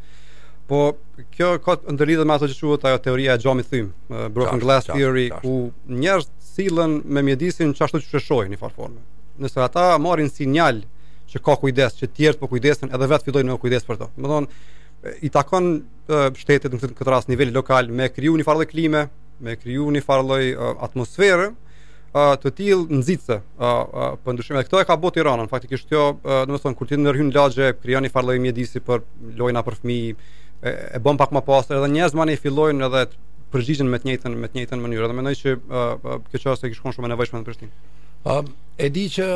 Po 0.70 0.94
kjo 1.36 1.54
ka 1.66 1.74
ndërlidhje 1.90 2.26
me 2.30 2.36
ato 2.36 2.46
që 2.52 2.58
quhet 2.60 2.84
ajo 2.90 2.98
teoria 3.02 3.34
e 3.36 3.42
xhamit 3.42 3.70
thym, 3.72 3.88
broken 4.08 4.60
qasht, 4.60 4.64
glass 4.64 4.90
theory 4.92 5.24
ku 5.42 5.54
njerëz 5.98 6.28
sillen 6.54 7.00
me 7.10 7.24
mjedisin 7.26 7.74
çasto 7.78 7.98
që 8.04 8.12
çu 8.14 8.22
shohin 8.22 8.54
në 8.54 8.60
far 8.62 8.76
formë. 8.78 9.02
Nëse 9.42 9.64
ata 9.66 9.86
marrin 10.04 10.30
sinjal 10.30 10.84
që 11.32 11.42
ka 11.46 11.56
kujdes, 11.64 11.96
që 11.98 12.12
tjerë 12.20 12.42
po 12.44 12.50
kujdesen, 12.52 12.92
edhe 12.94 13.08
vetë 13.10 13.26
fillojnë 13.32 13.50
me 13.50 13.58
kujdes 13.64 13.88
për 13.88 13.98
to. 14.04 14.12
Do 14.14 14.22
të 14.22 14.34
thonë 14.34 15.26
i 15.26 15.32
takon 15.34 15.72
shtetit 16.38 16.76
në 16.78 16.92
këtë 17.00 17.16
rast 17.16 17.32
niveli 17.34 17.56
lokal 17.58 17.90
me 17.90 18.12
kriju 18.14 18.38
një 18.38 18.46
farë 18.46 18.70
klime, 18.70 19.08
me 19.42 19.58
kriju 19.58 19.90
një 19.98 20.06
farë 20.06 20.42
atmosfere, 20.86 21.50
a 22.14 22.28
të 22.42 22.52
tillë 22.58 23.00
nxitse 23.02 23.40
po 23.58 24.34
ndryshim 24.34 24.62
këto 24.68 24.82
e 24.82 24.86
ka 24.90 24.96
bëu 25.02 25.14
Tirana 25.18 25.50
faktikisht 25.50 25.90
kjo 25.90 26.06
do 26.50 26.58
të 26.58 26.78
kur 26.78 26.90
ti 26.90 26.98
ndërhyn 27.02 27.34
lagje 27.38 27.72
krijon 27.82 28.06
farë 28.14 28.30
lloj 28.32 28.44
mjedisi 28.46 28.82
për 28.86 29.02
lojna 29.42 29.62
për 29.68 29.76
fëmijë 29.82 30.20
e, 30.64 30.70
e 30.94 31.00
bën 31.00 31.16
pak 31.20 31.32
më 31.36 31.42
pas 31.48 31.70
edhe 31.72 31.88
njerëz 31.92 32.16
mani 32.18 32.36
fillojnë 32.40 32.88
edhe 32.90 33.04
të 33.10 33.28
përgjigjen 33.54 33.90
me 33.90 33.98
të 34.00 34.10
njëjtën 34.12 34.36
me 34.38 34.50
të 34.52 34.60
njëjtën 34.60 34.84
mënyrë 34.84 35.08
dhe 35.12 35.18
mendoj 35.20 35.36
që 35.42 35.54
kjo 36.30 36.42
çështje 36.44 36.70
e 36.70 36.74
kishkon 36.74 36.94
shumë 36.96 37.10
e 37.10 37.14
nevojshme 37.16 37.40
në 37.42 37.48
Prishtinë. 37.48 37.72
Ëh 38.30 38.52
e 38.86 38.90
di 38.96 39.08
që 39.12 39.28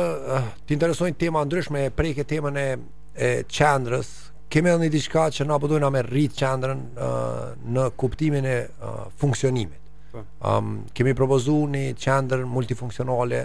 të 0.68 0.76
interesojnë 0.76 1.18
tema 1.20 1.42
ndryshme, 1.48 1.86
e 1.88 1.96
prekë 1.98 2.26
temën 2.30 2.60
e 2.60 2.66
e 3.24 3.30
qendrës. 3.48 4.12
Kemë 4.52 4.74
edhe 4.76 4.88
diçka 4.92 5.24
që 5.34 5.46
na 5.48 5.56
bëdoi 5.58 5.80
na 5.82 5.88
me 5.90 6.02
rrit 6.06 6.34
qendrën 6.38 6.82
në 7.74 7.86
kuptimin 7.98 8.46
e 8.46 8.56
funksionimit. 9.18 9.80
Ëm 10.14 10.26
po. 10.40 10.90
kemi 10.94 11.14
propozuar 11.18 11.70
një 11.74 11.84
qendër 11.98 12.44
multifunksionale 12.46 13.42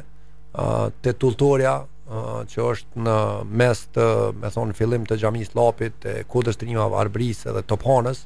të 1.01 1.15
tutoria 1.17 1.79
që 2.09 2.63
është 2.71 3.01
në 3.05 3.15
mes 3.53 3.81
të, 3.93 4.05
me 4.41 4.49
thonë, 4.51 4.73
fillim 4.77 5.03
të 5.05 5.17
gjamis 5.21 5.51
lapit, 5.57 6.05
e 6.09 6.23
kodës 6.27 6.57
të 6.57 6.67
njëma 6.71 6.87
Arbris 6.97 7.43
edhe 7.51 7.61
topanës, 7.69 8.23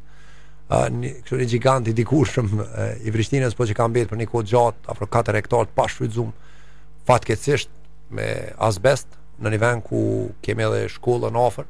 një 0.94 1.46
gjigant 1.50 1.88
i 1.88 1.94
dikushëm 1.98 2.48
i 3.06 3.12
Vrishtinës, 3.12 3.56
po 3.60 3.68
që 3.68 3.76
kam 3.76 3.94
betë 3.94 4.14
për 4.14 4.22
një 4.22 4.30
kodë 4.32 4.52
gjatë, 4.54 4.88
afro 4.94 5.08
4 5.12 5.36
hektar 5.42 5.68
të 5.68 5.76
pashfrydzum, 5.78 6.30
fatkecisht 7.08 7.72
me 8.16 8.28
asbest, 8.64 9.10
në 9.44 9.52
një 9.52 9.60
vend 9.62 9.84
ku 9.84 10.04
kemi 10.46 10.64
edhe 10.64 10.86
shkollë 10.94 11.34
në 11.36 11.42
ofër. 11.44 11.68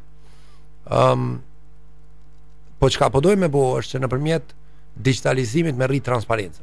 Um, 0.94 1.26
po 2.78 2.92
që 2.92 3.02
ka 3.02 3.10
përdoj 3.16 3.34
po 3.38 3.42
me 3.42 3.50
bo, 3.54 3.64
është 3.80 3.96
që 3.96 4.04
në 4.04 4.12
përmjet 4.12 4.54
digitalizimit 5.04 5.78
me 5.80 5.88
rritë 5.90 6.06
transparentës 6.12 6.62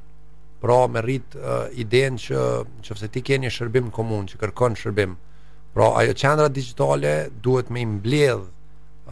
pra 0.60 0.76
me 0.92 1.00
rrit 1.00 1.34
uh, 1.40 1.66
idenë 1.72 2.20
që 2.26 2.40
që 2.84 2.92
fëse 2.98 3.08
ti 3.14 3.22
ke 3.24 3.38
një 3.40 3.48
shërbim 3.54 3.86
në 3.88 3.94
komunë 3.96 4.28
që 4.34 4.40
kërkon 4.42 4.76
shërbim 4.76 5.14
Pra 5.72 5.84
ajo 5.96 6.12
qendra 6.14 6.48
digjitale 6.48 7.30
duhet 7.40 7.68
me 7.70 7.84
mbledh 7.86 8.42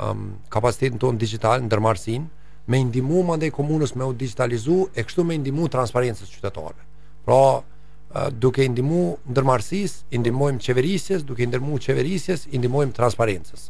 um, 0.02 0.34
kapacitetin 0.50 0.98
tonë 0.98 1.18
digjital 1.22 1.62
në 1.62 1.70
dërmarsin, 1.70 2.24
me 2.66 2.80
indimu 2.82 3.22
mande 3.24 3.46
i 3.46 3.54
komunës 3.54 3.94
me 3.96 4.04
u 4.04 4.12
digitalizu 4.12 4.86
e 4.98 5.04
kështu 5.06 5.24
me 5.24 5.36
indimu 5.38 5.68
transparentës 5.72 6.32
qytetarëve. 6.34 6.82
Pra 7.24 7.38
uh, 7.38 8.28
duke 8.42 8.66
indimu 8.66 9.04
në 9.28 9.36
dërmarsis, 9.38 10.00
indimojmë 10.10 10.60
qeverisjes, 10.66 11.22
duke 11.28 11.46
indimu 11.46 11.78
qeverisjes, 11.86 12.48
indimojmë 12.58 12.96
transparentës. 12.98 13.68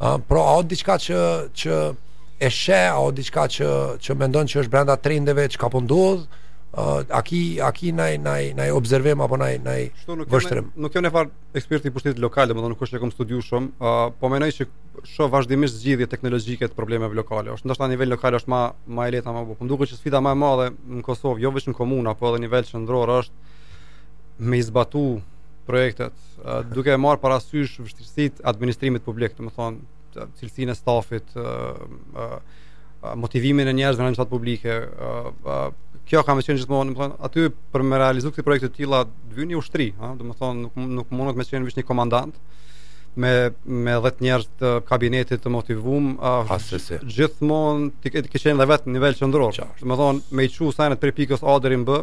Uh, 0.00 0.16
pra 0.30 0.46
o 0.56 0.62
diçka 0.64 0.96
që, 0.96 1.20
që 1.60 1.76
e 2.40 2.52
shë, 2.60 2.80
o 3.04 3.12
diçka 3.12 3.44
që, 3.58 3.68
që 4.00 4.16
mendon 4.16 4.48
që 4.48 4.64
është 4.64 4.72
brenda 4.72 4.96
trendeve 4.96 5.44
që 5.52 5.60
ka 5.60 5.68
pëndodhë, 5.76 6.24
po 6.24 6.30
uh, 6.72 7.00
aki 7.10 7.58
aki 7.62 7.90
nai 7.92 8.18
nai 8.18 8.52
nai 8.54 8.68
observojm 8.70 9.20
apo 9.24 9.36
nai 9.40 9.58
nai 9.62 9.90
vështrim 10.06 10.68
nuk 10.78 10.94
jone 10.94 11.10
far 11.10 11.26
ekspert 11.58 11.86
i 11.86 11.92
pushtetit 11.94 12.20
lokal 12.22 12.50
do 12.50 12.54
të 12.54 12.70
nuk 12.72 12.84
është 12.86 12.98
lekom 12.98 13.10
studiu 13.14 13.40
shumë 13.42 13.72
uh, 13.82 14.12
po 14.20 14.30
mendoj 14.30 14.52
se 14.60 14.66
shoh 15.14 15.30
vazhdimisht 15.32 15.80
zgjidhje 15.80 16.06
teknologjike 16.12 16.68
të 16.70 16.78
problemeve 16.78 17.16
lokale 17.18 17.56
është 17.56 17.70
ndoshta 17.70 17.88
në 17.88 17.96
nivel 17.96 18.12
lokal 18.14 18.38
është 18.38 18.52
më 18.54 18.62
më 19.00 19.08
e 19.10 19.16
lehtë 19.16 19.34
më 19.34 19.44
po 19.50 19.58
më 19.64 19.70
duket 19.72 19.92
që 19.94 19.98
sfida 20.00 20.22
më 20.22 20.36
e 20.36 20.40
madhe 20.44 20.68
në 21.00 21.04
Kosovë 21.10 21.42
jo 21.46 21.52
vetëm 21.58 21.76
komuna 21.80 22.14
po 22.20 22.30
edhe 22.30 22.40
në 22.42 22.46
nivel 22.46 22.70
qendror 22.70 23.12
është 23.18 24.46
me 24.50 24.62
zbatu 24.70 25.02
projektet 25.66 26.14
uh, 26.46 26.62
duke 26.70 26.94
marr 27.02 27.18
parasysh 27.26 27.80
vështirësitë 27.82 28.46
administrimit 28.54 29.02
publik 29.06 29.34
do 29.36 29.48
të 29.50 29.56
thonë 29.58 29.86
cilësinë 30.34 30.74
e 30.74 30.74
stafit, 30.74 31.22
motivimin 33.22 33.68
e 33.70 33.74
njerëzve 33.78 34.00
në 34.02 34.08
administratë 34.08 34.32
publike, 34.32 34.72
kjo 36.10 36.22
kam 36.26 36.40
më 36.40 36.44
qenë 36.46 36.62
gjithmonë, 36.62 36.94
do 36.96 37.04
të 37.12 37.26
aty 37.28 37.44
për 37.72 37.84
me 37.86 37.98
realizuar 38.00 38.34
këto 38.34 38.46
projekte 38.46 38.70
të 38.72 38.80
tilla 38.80 39.04
vjen 39.36 39.54
ushtri, 39.60 39.90
ha, 40.00 40.12
do 40.18 40.26
të 40.26 40.36
thonë, 40.40 40.64
nuk 40.64 40.80
nuk 40.98 41.14
mundot 41.14 41.38
me 41.38 41.46
qenë 41.46 41.68
vetëm 41.70 41.82
një 41.84 41.88
komandant 41.90 42.40
me 43.20 43.30
me 43.66 43.96
10 44.04 44.20
njerëz 44.22 44.46
të 44.60 44.68
kabinetit 44.86 45.40
të 45.42 45.50
motivuam 45.50 46.12
gjithmonë 47.16 47.88
ti 48.04 48.12
ke 48.14 48.22
qenë 48.30 48.54
edhe 48.54 48.68
vetë 48.70 48.86
në 48.86 48.94
nivel 48.94 49.16
qendror. 49.18 49.54
Do 49.54 49.66
të 49.90 49.98
thonë, 49.98 50.20
me 50.38 50.46
i 50.46 50.50
çu 50.54 50.70
sa 50.74 50.86
në 50.92 50.98
tre 51.02 51.10
pikës 51.16 51.42
A 51.42 51.56
deri 51.64 51.80
në 51.80 51.88
B. 51.88 51.96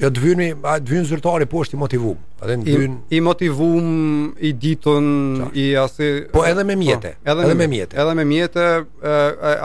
Ja 0.00 0.08
jo, 0.08 0.12
të 0.16 0.22
vjen 0.24 0.40
a 0.66 0.72
të 0.80 0.88
vjen 0.90 1.04
zyrtari 1.06 1.46
poshtë 1.46 1.76
i 1.76 1.80
motivuam. 1.80 2.18
Atë 2.42 2.88
i 3.10 3.20
motivuam 3.22 4.32
i 4.40 4.50
ditën 4.56 5.06
i 5.60 5.66
asë... 5.78 6.08
po 6.34 6.42
edhe 6.48 6.64
me 6.66 6.74
mjete, 6.80 7.14
po, 7.20 7.30
edhe, 7.30 7.44
edhe 7.44 7.56
me 7.60 7.66
mjete. 7.70 7.98
Edhe 8.02 8.14
me 8.18 8.24
mjete, 8.26 8.66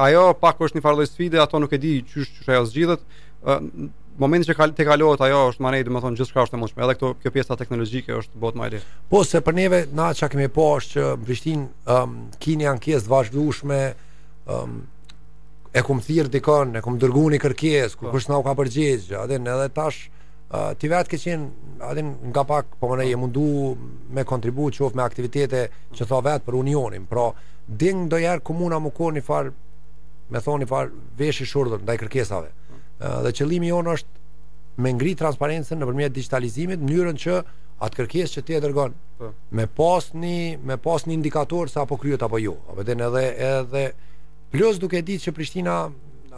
ajo 0.08 0.28
pak 0.42 0.60
është 0.68 0.78
një 0.78 0.84
farë 0.90 1.08
sfide, 1.10 1.40
ato 1.42 1.64
nuk 1.64 1.74
e 1.74 1.82
di 1.82 1.94
çu 2.06 2.22
çu 2.28 2.52
ajo 2.52 2.66
zgjidhet, 2.70 3.08
uh, 3.48 3.64
momenti 4.20 4.50
që 4.50 4.56
kal 4.58 4.72
te 4.76 4.86
kalohet 4.88 5.22
ajo 5.28 5.42
është 5.52 5.64
më 5.64 5.72
ne 5.76 5.82
do 5.88 5.96
të 5.96 6.04
thonë 6.04 6.20
gjithçka 6.20 6.44
është 6.44 6.58
e 6.58 6.62
mundshme 6.64 6.86
edhe 6.86 6.96
këto 6.98 7.12
kjo 7.22 7.32
pjesa 7.36 7.58
teknologjike 7.60 8.18
është 8.20 8.42
bot 8.42 8.58
më 8.58 8.70
lehtë 8.74 9.02
po 9.12 9.22
se 9.28 9.42
për 9.46 9.58
neve 9.62 9.82
na 9.96 10.10
çka 10.18 10.32
kemi 10.34 10.50
po 10.56 10.68
është 10.80 10.98
që 10.98 11.16
Prishtinë 11.28 11.68
um, 11.96 12.16
kini 12.42 12.68
ankesë 12.74 13.06
të 13.08 13.14
vazhdueshme 13.14 13.80
um, 14.54 14.78
e 15.78 15.84
kum 15.86 16.02
thirr 16.02 16.32
dikon 16.34 16.76
e 16.80 16.84
kum 16.84 16.98
dërguani 17.00 17.40
kërkesë 17.44 18.00
kur 18.00 18.10
po. 18.10 18.18
kush 18.18 18.30
u 18.34 18.42
ka 18.48 18.56
përgjigje 18.60 19.24
atë 19.26 19.40
edhe 19.48 19.72
tash 19.80 20.08
Uh, 20.48 20.70
ti 20.80 20.88
vetë 20.88 21.12
ke 21.12 21.18
qenë 21.20 21.84
edhe 21.90 22.02
nga 22.32 22.44
pak 22.48 22.78
po 22.80 22.88
më 22.88 22.96
po. 22.96 23.04
e 23.12 23.16
mundu 23.20 23.48
me 24.16 24.24
kontribut 24.24 24.78
qof 24.78 24.94
me 24.96 25.04
aktivitete 25.04 25.60
që 25.92 26.06
tha 26.08 26.20
vetë 26.24 26.46
për 26.48 26.56
unionin 26.56 27.04
pra 27.04 27.26
ding 27.68 28.08
do 28.08 28.16
jarë 28.16 28.46
komuna 28.48 28.80
më 28.80 28.94
kohë 28.96 29.18
një 29.18 29.24
farë 29.28 29.52
me 30.32 30.40
thonë 30.46 30.62
një 30.64 30.70
farë 30.72 30.96
veshë 31.20 31.44
i 31.44 31.50
shurdhën 31.52 31.84
dhe 31.84 31.98
kërkesave 32.00 32.48
uh, 32.48 32.67
dhe 32.98 33.32
qëllimi 33.36 33.70
jonë 33.72 33.94
është 33.94 34.82
me 34.84 34.92
ngri 34.94 35.14
transparencën 35.18 35.80
nëpërmjet 35.82 36.14
digitalizimit, 36.18 36.82
mënyrën 36.86 37.18
që 37.22 37.38
atë 37.86 37.96
kërkesë 38.00 38.34
që 38.38 38.44
ti 38.46 38.56
e 38.58 38.62
dërgon 38.62 38.94
po. 39.20 39.30
me 39.54 39.68
pas 39.70 40.08
një 40.14 40.58
me 40.66 40.78
pas 40.82 41.04
një 41.06 41.14
indikator 41.14 41.70
se 41.70 41.80
apo 41.80 41.98
kryet 41.98 42.22
apo 42.24 42.38
jo. 42.40 42.56
a 42.78 42.84
den 42.84 43.00
edhe 43.00 43.24
edhe 43.38 43.92
plus 44.52 44.80
duke 44.80 45.02
ditë 45.02 45.24
që 45.28 45.32
Prishtina 45.36 45.84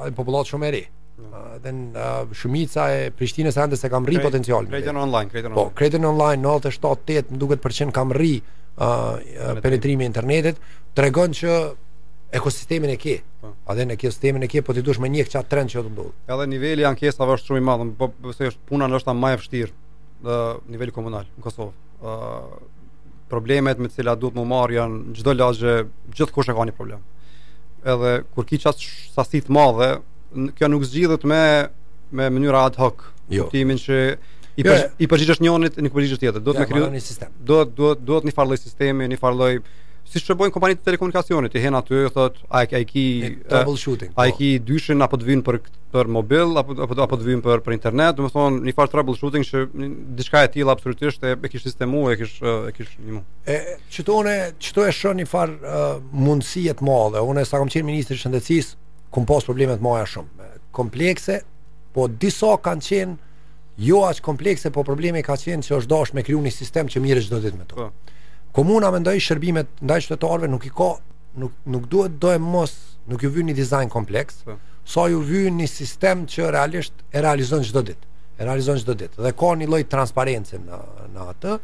e 0.06 0.12
popullat 0.12 0.48
shumë 0.48 0.68
e 0.68 0.72
ri. 0.76 0.84
Po. 0.84 1.46
Dhe 1.64 1.74
shumica 2.36 2.90
e 2.94 3.12
Prishtinës 3.12 3.56
ende 3.62 3.76
se 3.78 3.90
kam 3.90 4.06
rri 4.06 4.20
potencialin. 4.20 4.70
Kredit 4.70 4.96
online, 4.96 5.30
kredit 5.30 5.52
po, 5.52 5.56
online. 5.62 5.72
Po, 5.72 5.76
kredit 5.80 6.04
online 6.06 6.42
97 6.44 6.90
8 6.92 7.32
më 7.32 7.38
duket 7.40 7.60
përqind 7.64 7.92
kam 7.96 8.12
rri 8.12 8.36
uh, 8.42 9.16
penetrimi 9.64 10.06
internetit, 10.06 10.56
internetit, 10.60 10.94
tregon 10.96 11.36
që 11.42 11.52
ekosistemin 12.36 12.90
e 12.98 13.00
ke. 13.00 13.16
Uh, 13.20 13.29
Po. 13.40 13.52
A 13.72 13.76
dhe 13.78 13.86
në 13.88 13.96
kjo 14.00 14.10
sistemin 14.12 14.44
e 14.44 14.50
kje, 14.52 14.64
po 14.68 14.74
ti 14.76 14.82
dush 14.84 15.00
me 15.00 15.08
një 15.12 15.24
qa 15.32 15.42
trend 15.48 15.72
që 15.72 15.78
jo 15.80 15.84
të 15.86 15.92
ndodhë. 15.94 16.14
Edhe 16.36 16.48
nivelli 16.52 16.86
ankesave 16.88 17.36
është 17.38 17.52
shumë 17.54 17.62
i 17.62 17.66
madh, 17.70 17.86
po 18.00 18.10
përse 18.16 18.44
po, 18.44 18.50
është 18.52 18.68
puna 18.72 18.90
është 18.98 19.08
ta 19.12 19.32
e 19.34 19.40
fështirë, 19.40 19.72
dhe 20.28 20.40
nivelli 20.76 20.96
komunal 20.98 21.28
në 21.38 21.46
Kosovë. 21.46 21.72
ë 22.04 22.42
problemet 23.30 23.78
me 23.80 23.92
cila 23.94 24.16
duhet 24.18 24.34
më 24.40 24.44
marë 24.52 24.76
janë 24.80 25.16
çdo 25.20 25.34
lagje, 25.38 25.78
gjithë 26.16 26.36
kanë 26.36 26.52
e 26.52 26.56
ka 26.58 26.66
një 26.72 26.76
problem. 26.80 27.02
Edhe 27.94 28.12
kur 28.36 28.48
ki 28.50 28.60
qasë 28.60 28.94
sasit 29.16 29.50
madhe, 29.56 29.92
kjo 30.58 30.68
nuk 30.74 30.84
zgjidhët 30.90 31.24
me, 31.32 31.42
me 32.12 32.28
mënyra 32.34 32.66
ad 32.72 32.80
hoc. 32.82 33.06
Jo. 33.32 33.48
Timin 33.54 33.78
që 33.80 34.00
i 34.60 34.66
jo. 34.68 34.76
përgjigjësht 35.08 35.46
njënit, 35.46 35.78
një 35.88 35.92
përgjigjësht 35.96 36.26
tjetër. 36.26 36.42
Do 36.44 36.52
të 36.58 36.66
ja, 36.66 36.66
me 36.66 36.72
kriju... 36.74 37.94
Do 38.02 38.18
të 38.18 38.28
një 38.28 38.36
farloj 38.40 38.60
sistemi, 38.66 39.08
një 39.16 39.22
farloj 39.24 39.54
si 40.10 40.22
që 40.26 40.36
bojnë 40.40 40.54
kompani 40.56 40.78
të 40.78 40.88
telekomunikacionit, 40.88 41.54
i 41.56 41.62
hen 41.62 41.76
aty, 41.78 42.00
thot, 42.16 42.40
a 42.50 42.64
i 42.80 42.86
ki... 42.90 43.04
Double 43.52 43.76
eh, 43.76 43.78
shooting. 43.78 44.10
A 44.18 44.26
po. 44.32 44.38
ki 44.40 44.48
dyshin, 44.66 45.04
apo 45.06 45.20
të 45.22 45.28
vynë 45.28 45.46
për 45.46 45.60
për 45.90 46.06
mobil 46.14 46.52
apo 46.62 46.76
apo 46.86 46.96
apo 47.02 47.18
të 47.18 47.26
vynë 47.26 47.42
për 47.46 47.62
për 47.66 47.74
internet, 47.76 48.18
do 48.18 48.26
të 48.28 48.32
thonë 48.36 48.60
një 48.68 48.74
farë 48.78 48.92
troubleshooting, 48.94 49.46
shooting 49.48 49.94
që 49.96 50.16
diçka 50.20 50.42
e 50.46 50.50
tillë 50.54 50.74
absolutisht 50.74 51.24
e 51.26 51.34
kish 51.50 51.64
sistemuar, 51.66 52.14
e 52.14 52.20
kish 52.20 52.36
e 52.46 52.74
kish 52.78 52.92
një 53.06 53.16
mu. 53.16 53.24
E 53.50 53.56
çtonë, 53.96 54.36
çto 54.62 54.86
e 54.86 54.92
shën 54.94 55.18
një 55.18 55.26
farë 55.32 55.58
uh, 55.58 56.12
mundësi 56.14 56.66
të 56.70 56.86
madhe. 56.90 57.24
Unë 57.26 57.46
sa 57.50 57.58
kam 57.62 57.72
qenë 57.74 57.90
ministri 57.90 58.18
Shëndecis, 58.22 58.74
shëndetësisë, 58.76 58.80
posë 59.16 59.28
pas 59.42 59.50
probleme 59.50 59.80
të 59.80 60.06
shumë, 60.14 60.50
komplekse, 60.78 61.40
po 61.96 62.06
disa 62.22 62.54
kanë 62.70 62.88
qenë 62.90 63.18
jo 63.90 64.04
aq 64.10 64.22
komplekse, 64.26 64.70
po 64.76 64.86
probleme 64.86 65.26
ka 65.26 65.38
qenë 65.42 65.66
që 65.70 65.78
është 65.82 65.94
dash 65.96 66.14
me 66.18 66.26
krijuar 66.28 66.46
një 66.50 66.54
sistem 66.62 66.90
që 66.90 67.02
mirë 67.06 67.26
çdo 67.30 67.42
ditë 67.48 67.58
me 67.58 67.66
to. 67.74 67.90
Po. 67.90 68.09
Komuna 68.56 68.90
mendoi 68.94 69.20
shërbimet 69.22 69.70
ndaj 69.86 70.00
qytetarëve 70.08 70.48
nuk 70.50 70.64
i 70.66 70.72
ka 70.74 70.90
nuk 71.40 71.54
nuk 71.70 71.84
duhet 71.92 72.16
do 72.22 72.32
e 72.34 72.40
mos 72.42 72.72
nuk 73.08 73.22
ju 73.24 73.30
vjen 73.34 73.52
një 73.52 73.56
dizajn 73.60 73.90
kompleks. 73.94 74.42
Po. 74.48 74.56
Sa 74.90 75.06
ju 75.12 75.20
vjen 75.26 75.60
një 75.60 75.68
sistem 75.70 76.24
që 76.28 76.50
realisht 76.56 76.96
e 77.14 77.22
realizon 77.22 77.62
çdo 77.68 77.84
ditë. 77.90 78.08
E 78.40 78.48
realizon 78.48 78.80
çdo 78.82 78.96
ditë 79.02 79.22
dhe 79.22 79.34
ka 79.38 79.52
një 79.60 79.68
lloj 79.70 79.84
transparencë 79.92 80.62
në 80.64 80.80
në 81.14 81.28
atë, 81.34 81.58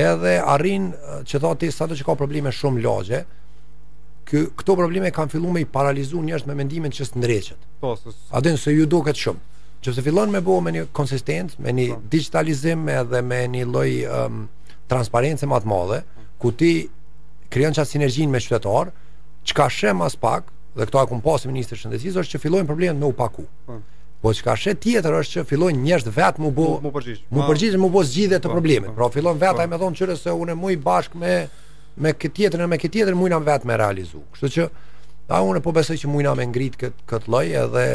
edhe 0.00 0.32
arrin 0.54 0.88
që 1.28 1.40
thotë 1.44 1.68
se 1.74 1.84
ato 1.84 1.98
që 1.98 2.06
kanë 2.08 2.22
probleme 2.22 2.52
shumë 2.54 2.82
lagje, 2.88 3.22
Ky 4.30 4.44
këto 4.54 4.76
probleme 4.78 5.08
kanë 5.10 5.32
filluar 5.32 5.56
me 5.56 5.62
i 5.64 5.66
paralizuar 5.66 6.22
njerëz 6.22 6.44
me 6.46 6.54
mendimin 6.54 6.92
që 6.94 7.02
s'ndrejet. 7.08 7.64
Po, 7.82 7.96
s'. 7.98 8.12
A 8.30 8.38
din 8.44 8.54
se 8.62 8.70
ju 8.70 8.84
duket 8.86 9.18
shumë. 9.18 9.40
Që 9.82 9.94
se 9.96 10.04
fillon 10.06 10.30
me 10.30 10.38
bëu 10.44 10.58
me 10.62 10.70
një 10.76 10.84
konsistencë, 10.94 11.58
me 11.64 11.72
një 11.74 11.86
po. 11.88 11.96
digitalizim 12.12 12.84
edhe 12.94 13.22
me 13.26 13.40
një 13.56 13.64
lloj 13.66 13.90
um, 14.06 14.44
transparencë 14.92 15.48
më 15.50 15.58
të 15.64 15.70
madhe. 15.72 15.98
Po 16.06 16.19
ku 16.40 16.50
ti 16.56 16.72
krijon 17.52 17.74
çast 17.76 17.92
sinergjinë 17.94 18.32
me 18.32 18.40
qytetar, 18.40 18.90
çka 19.44 19.68
shem 19.70 20.00
as 20.04 20.16
pak, 20.16 20.48
dhe 20.76 20.86
këto 20.88 21.02
e 21.04 21.20
pas 21.24 21.46
ministri 21.46 21.76
i 21.76 21.80
shëndetësisë 21.82 22.22
është 22.22 22.32
që 22.36 22.40
fillojnë 22.44 22.66
problemet 22.70 23.00
me 23.00 23.10
u 23.12 23.12
paku. 23.12 23.44
Po 24.20 24.32
çka 24.32 24.54
po 24.54 24.56
shet 24.62 24.80
tjetër 24.82 25.14
është 25.20 25.40
që 25.40 25.44
fillojnë 25.50 25.82
njerëz 25.84 26.08
vetë 26.14 26.42
më 26.44 26.50
bë 26.58 26.66
më 26.84 26.90
përgjigj. 26.96 27.20
më 27.36 27.46
përgjigj 27.50 27.76
mu 27.78 27.90
po. 27.90 27.98
bë 28.00 28.04
zgjidhje 28.10 28.38
të 28.38 28.48
po. 28.48 28.54
problemit. 28.56 28.92
Pra 28.96 29.08
fillon 29.10 29.38
vetë 29.40 29.60
ai 29.62 29.68
më 29.72 29.78
thon 29.82 29.94
çyrë 29.98 30.16
se 30.16 30.30
unë 30.42 30.56
i 30.72 30.76
bashkë 30.76 31.18
me 31.22 31.32
me 32.00 32.12
këtë 32.12 32.32
tjetër 32.36 32.66
me 32.66 32.76
këtë 32.78 32.92
tjetër 32.94 33.14
muj 33.14 33.30
na 33.30 33.38
vetë 33.40 33.64
me 33.68 33.76
realizu. 33.76 34.20
Kështu 34.32 34.48
që 34.54 34.68
ta 35.28 35.42
unë 35.42 35.60
po 35.60 35.72
besoj 35.72 35.96
që 35.96 36.08
muj 36.08 36.22
na 36.24 36.34
me 36.34 36.46
ngrit 36.46 36.76
këtë 36.80 37.06
këtë 37.10 37.28
lloj 37.30 37.46
edhe 37.64 37.86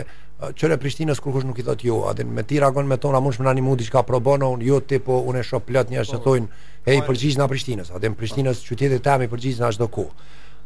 çore 0.56 0.74
Prishtinës 0.78 1.20
kur 1.24 1.32
kush 1.34 1.46
nuk 1.48 1.60
i 1.60 1.64
thot 1.64 1.82
jo, 1.84 2.02
atë 2.10 2.26
me 2.28 2.44
ti 2.44 2.60
ragon 2.60 2.88
me 2.88 2.98
tona, 3.00 3.22
mundsh 3.24 3.40
më 3.40 3.46
nani 3.48 3.62
mundi 3.64 3.86
çka 3.88 4.04
pro 4.04 4.20
bono, 4.20 4.50
unë 4.56 4.66
jo 4.68 4.80
ti 4.82 5.00
po 5.00 5.22
unë 5.32 5.44
shoh 5.48 5.64
plot 5.64 5.90
njerëz 5.90 6.10
që 6.12 6.18
po. 6.20 6.24
thojnë, 6.26 6.50
hey 6.88 7.00
po. 7.00 7.08
përgjigj 7.10 7.38
na 7.40 7.48
Prishtinës, 7.48 7.92
atë 7.96 8.10
po. 8.12 8.18
Prishtinës 8.20 8.60
qytetit 8.68 9.04
të 9.06 9.14
amë 9.14 9.30
përgjigj 9.32 9.62
na 9.64 9.72
çdo 9.72 9.88
ku. 9.88 10.06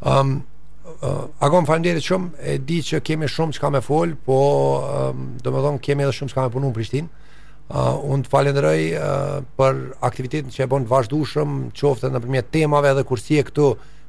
Ëm 0.01 0.33
um, 0.33 0.39
uh, 1.01 1.27
agon 1.45 1.69
faleminderit 1.69 2.01
shumë, 2.01 2.31
e 2.41 2.57
di 2.65 2.79
që 2.81 3.01
kemi 3.05 3.29
shumë 3.29 3.55
çka 3.59 3.69
më 3.77 3.83
fol, 3.85 4.15
po 4.25 4.39
um, 4.81 5.38
domethën 5.45 5.77
kemi 5.85 6.07
edhe 6.07 6.17
shumë 6.17 6.33
çka 6.33 6.47
më 6.47 6.53
punon 6.57 6.73
Prishtinë. 6.73 7.13
Uh, 7.69 8.01
unë 8.09 8.25
të 8.25 8.33
falen 8.33 8.57
rëj 8.65 8.83
uh, 8.97 9.45
për 9.53 9.75
aktivitetin 10.01 10.49
që 10.49 10.63
e 10.63 10.67
bon 10.71 10.81
të 10.81 10.89
vazhdushëm 10.95 11.59
qofte 11.77 12.09
në 12.09 12.23
përmjet 12.23 12.49
temave 12.49 12.89
edhe 12.89 13.03
kursie 13.05 13.43
këtu 13.45 13.67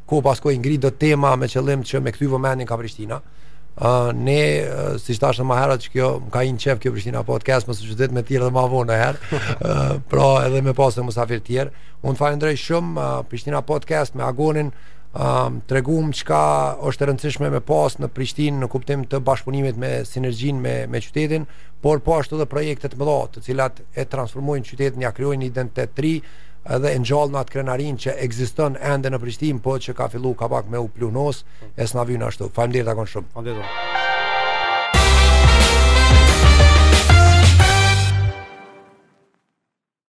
ku 0.08 0.20
pasko 0.24 0.48
i 0.50 0.56
ngritë 0.58 0.94
tema 0.96 1.34
me 1.38 1.44
qëllim 1.46 1.84
që 1.84 2.00
me 2.00 2.12
këtyvë 2.16 2.40
menin 2.40 2.64
ka 2.66 2.78
Prishtina 2.80 3.18
uh, 3.20 3.26
Uh, 3.78 4.10
ne 4.12 4.40
uh, 4.66 4.94
si 4.98 5.14
thash 5.16 5.38
më 5.46 5.56
herët 5.56 5.84
kjo 5.94 6.08
më 6.26 6.30
ka 6.34 6.40
një 6.44 6.56
çef 6.60 6.80
kjo 6.82 6.90
Prishtina 6.92 7.20
podcast 7.24 7.68
mos 7.70 7.78
e 7.80 7.86
qytet 7.86 8.10
me 8.12 8.20
tjerë 8.26 8.48
dhe 8.48 8.50
më 8.56 8.64
vonë 8.74 8.96
herë. 9.00 9.20
Ë 9.22 9.28
uh, 9.74 9.94
pra 10.10 10.26
edhe 10.48 10.60
me 10.66 10.74
pas 10.76 10.92
të 10.98 11.04
mosafir 11.06 11.38
tjerë. 11.46 11.70
Unë 12.02 12.18
falenderoj 12.20 12.58
shumë 12.60 12.98
uh, 13.04 13.20
Prishtina 13.30 13.62
podcast 13.64 14.18
me 14.18 14.26
Agonin 14.26 14.68
um, 14.74 14.82
uh, 15.22 15.62
treguam 15.70 16.10
çka 16.12 16.40
është 16.90 17.06
e 17.06 17.10
rëndësishme 17.12 17.52
me 17.54 17.62
pas 17.70 17.96
në 18.02 18.10
Prishtinë 18.18 18.66
në 18.66 18.70
kuptim 18.74 19.06
të 19.08 19.22
bashkëpunimit 19.30 19.78
me 19.80 19.92
sinergjin 20.12 20.60
me 20.64 20.74
me 20.90 21.00
qytetin, 21.06 21.46
por 21.80 22.02
po 22.04 22.18
ashtu 22.18 22.36
edhe 22.40 22.50
projekte 22.50 22.90
të 22.90 23.00
mëdha, 23.00 23.16
të 23.36 23.46
cilat 23.48 23.80
e 23.96 24.04
transformojnë 24.16 24.66
qytetin, 24.74 25.06
ja 25.06 25.14
krijojnë 25.16 25.46
identitet 25.54 25.94
të 25.96 26.08
ri, 26.08 26.16
edhe 26.74 26.92
e 26.94 27.00
ngjall 27.02 27.32
në 27.34 27.38
atë 27.42 27.54
krenarin 27.56 27.98
që 28.04 28.14
ekziston 28.26 28.76
ende 28.92 29.10
në 29.10 29.20
Prishtinë, 29.24 29.62
po 29.64 29.74
që 29.86 29.96
ka 29.98 30.08
filluar 30.12 30.38
ka 30.42 30.50
pak 30.52 30.70
me 30.70 30.78
u 30.84 30.88
plunos, 30.96 31.42
po. 31.58 31.72
es 31.86 31.96
na 31.98 32.06
vjen 32.08 32.26
ashtu. 32.30 32.50
Faleminderit 32.58 32.94
akon 32.94 33.12
shumë. 33.14 33.32
Faleminderit. 33.34 34.18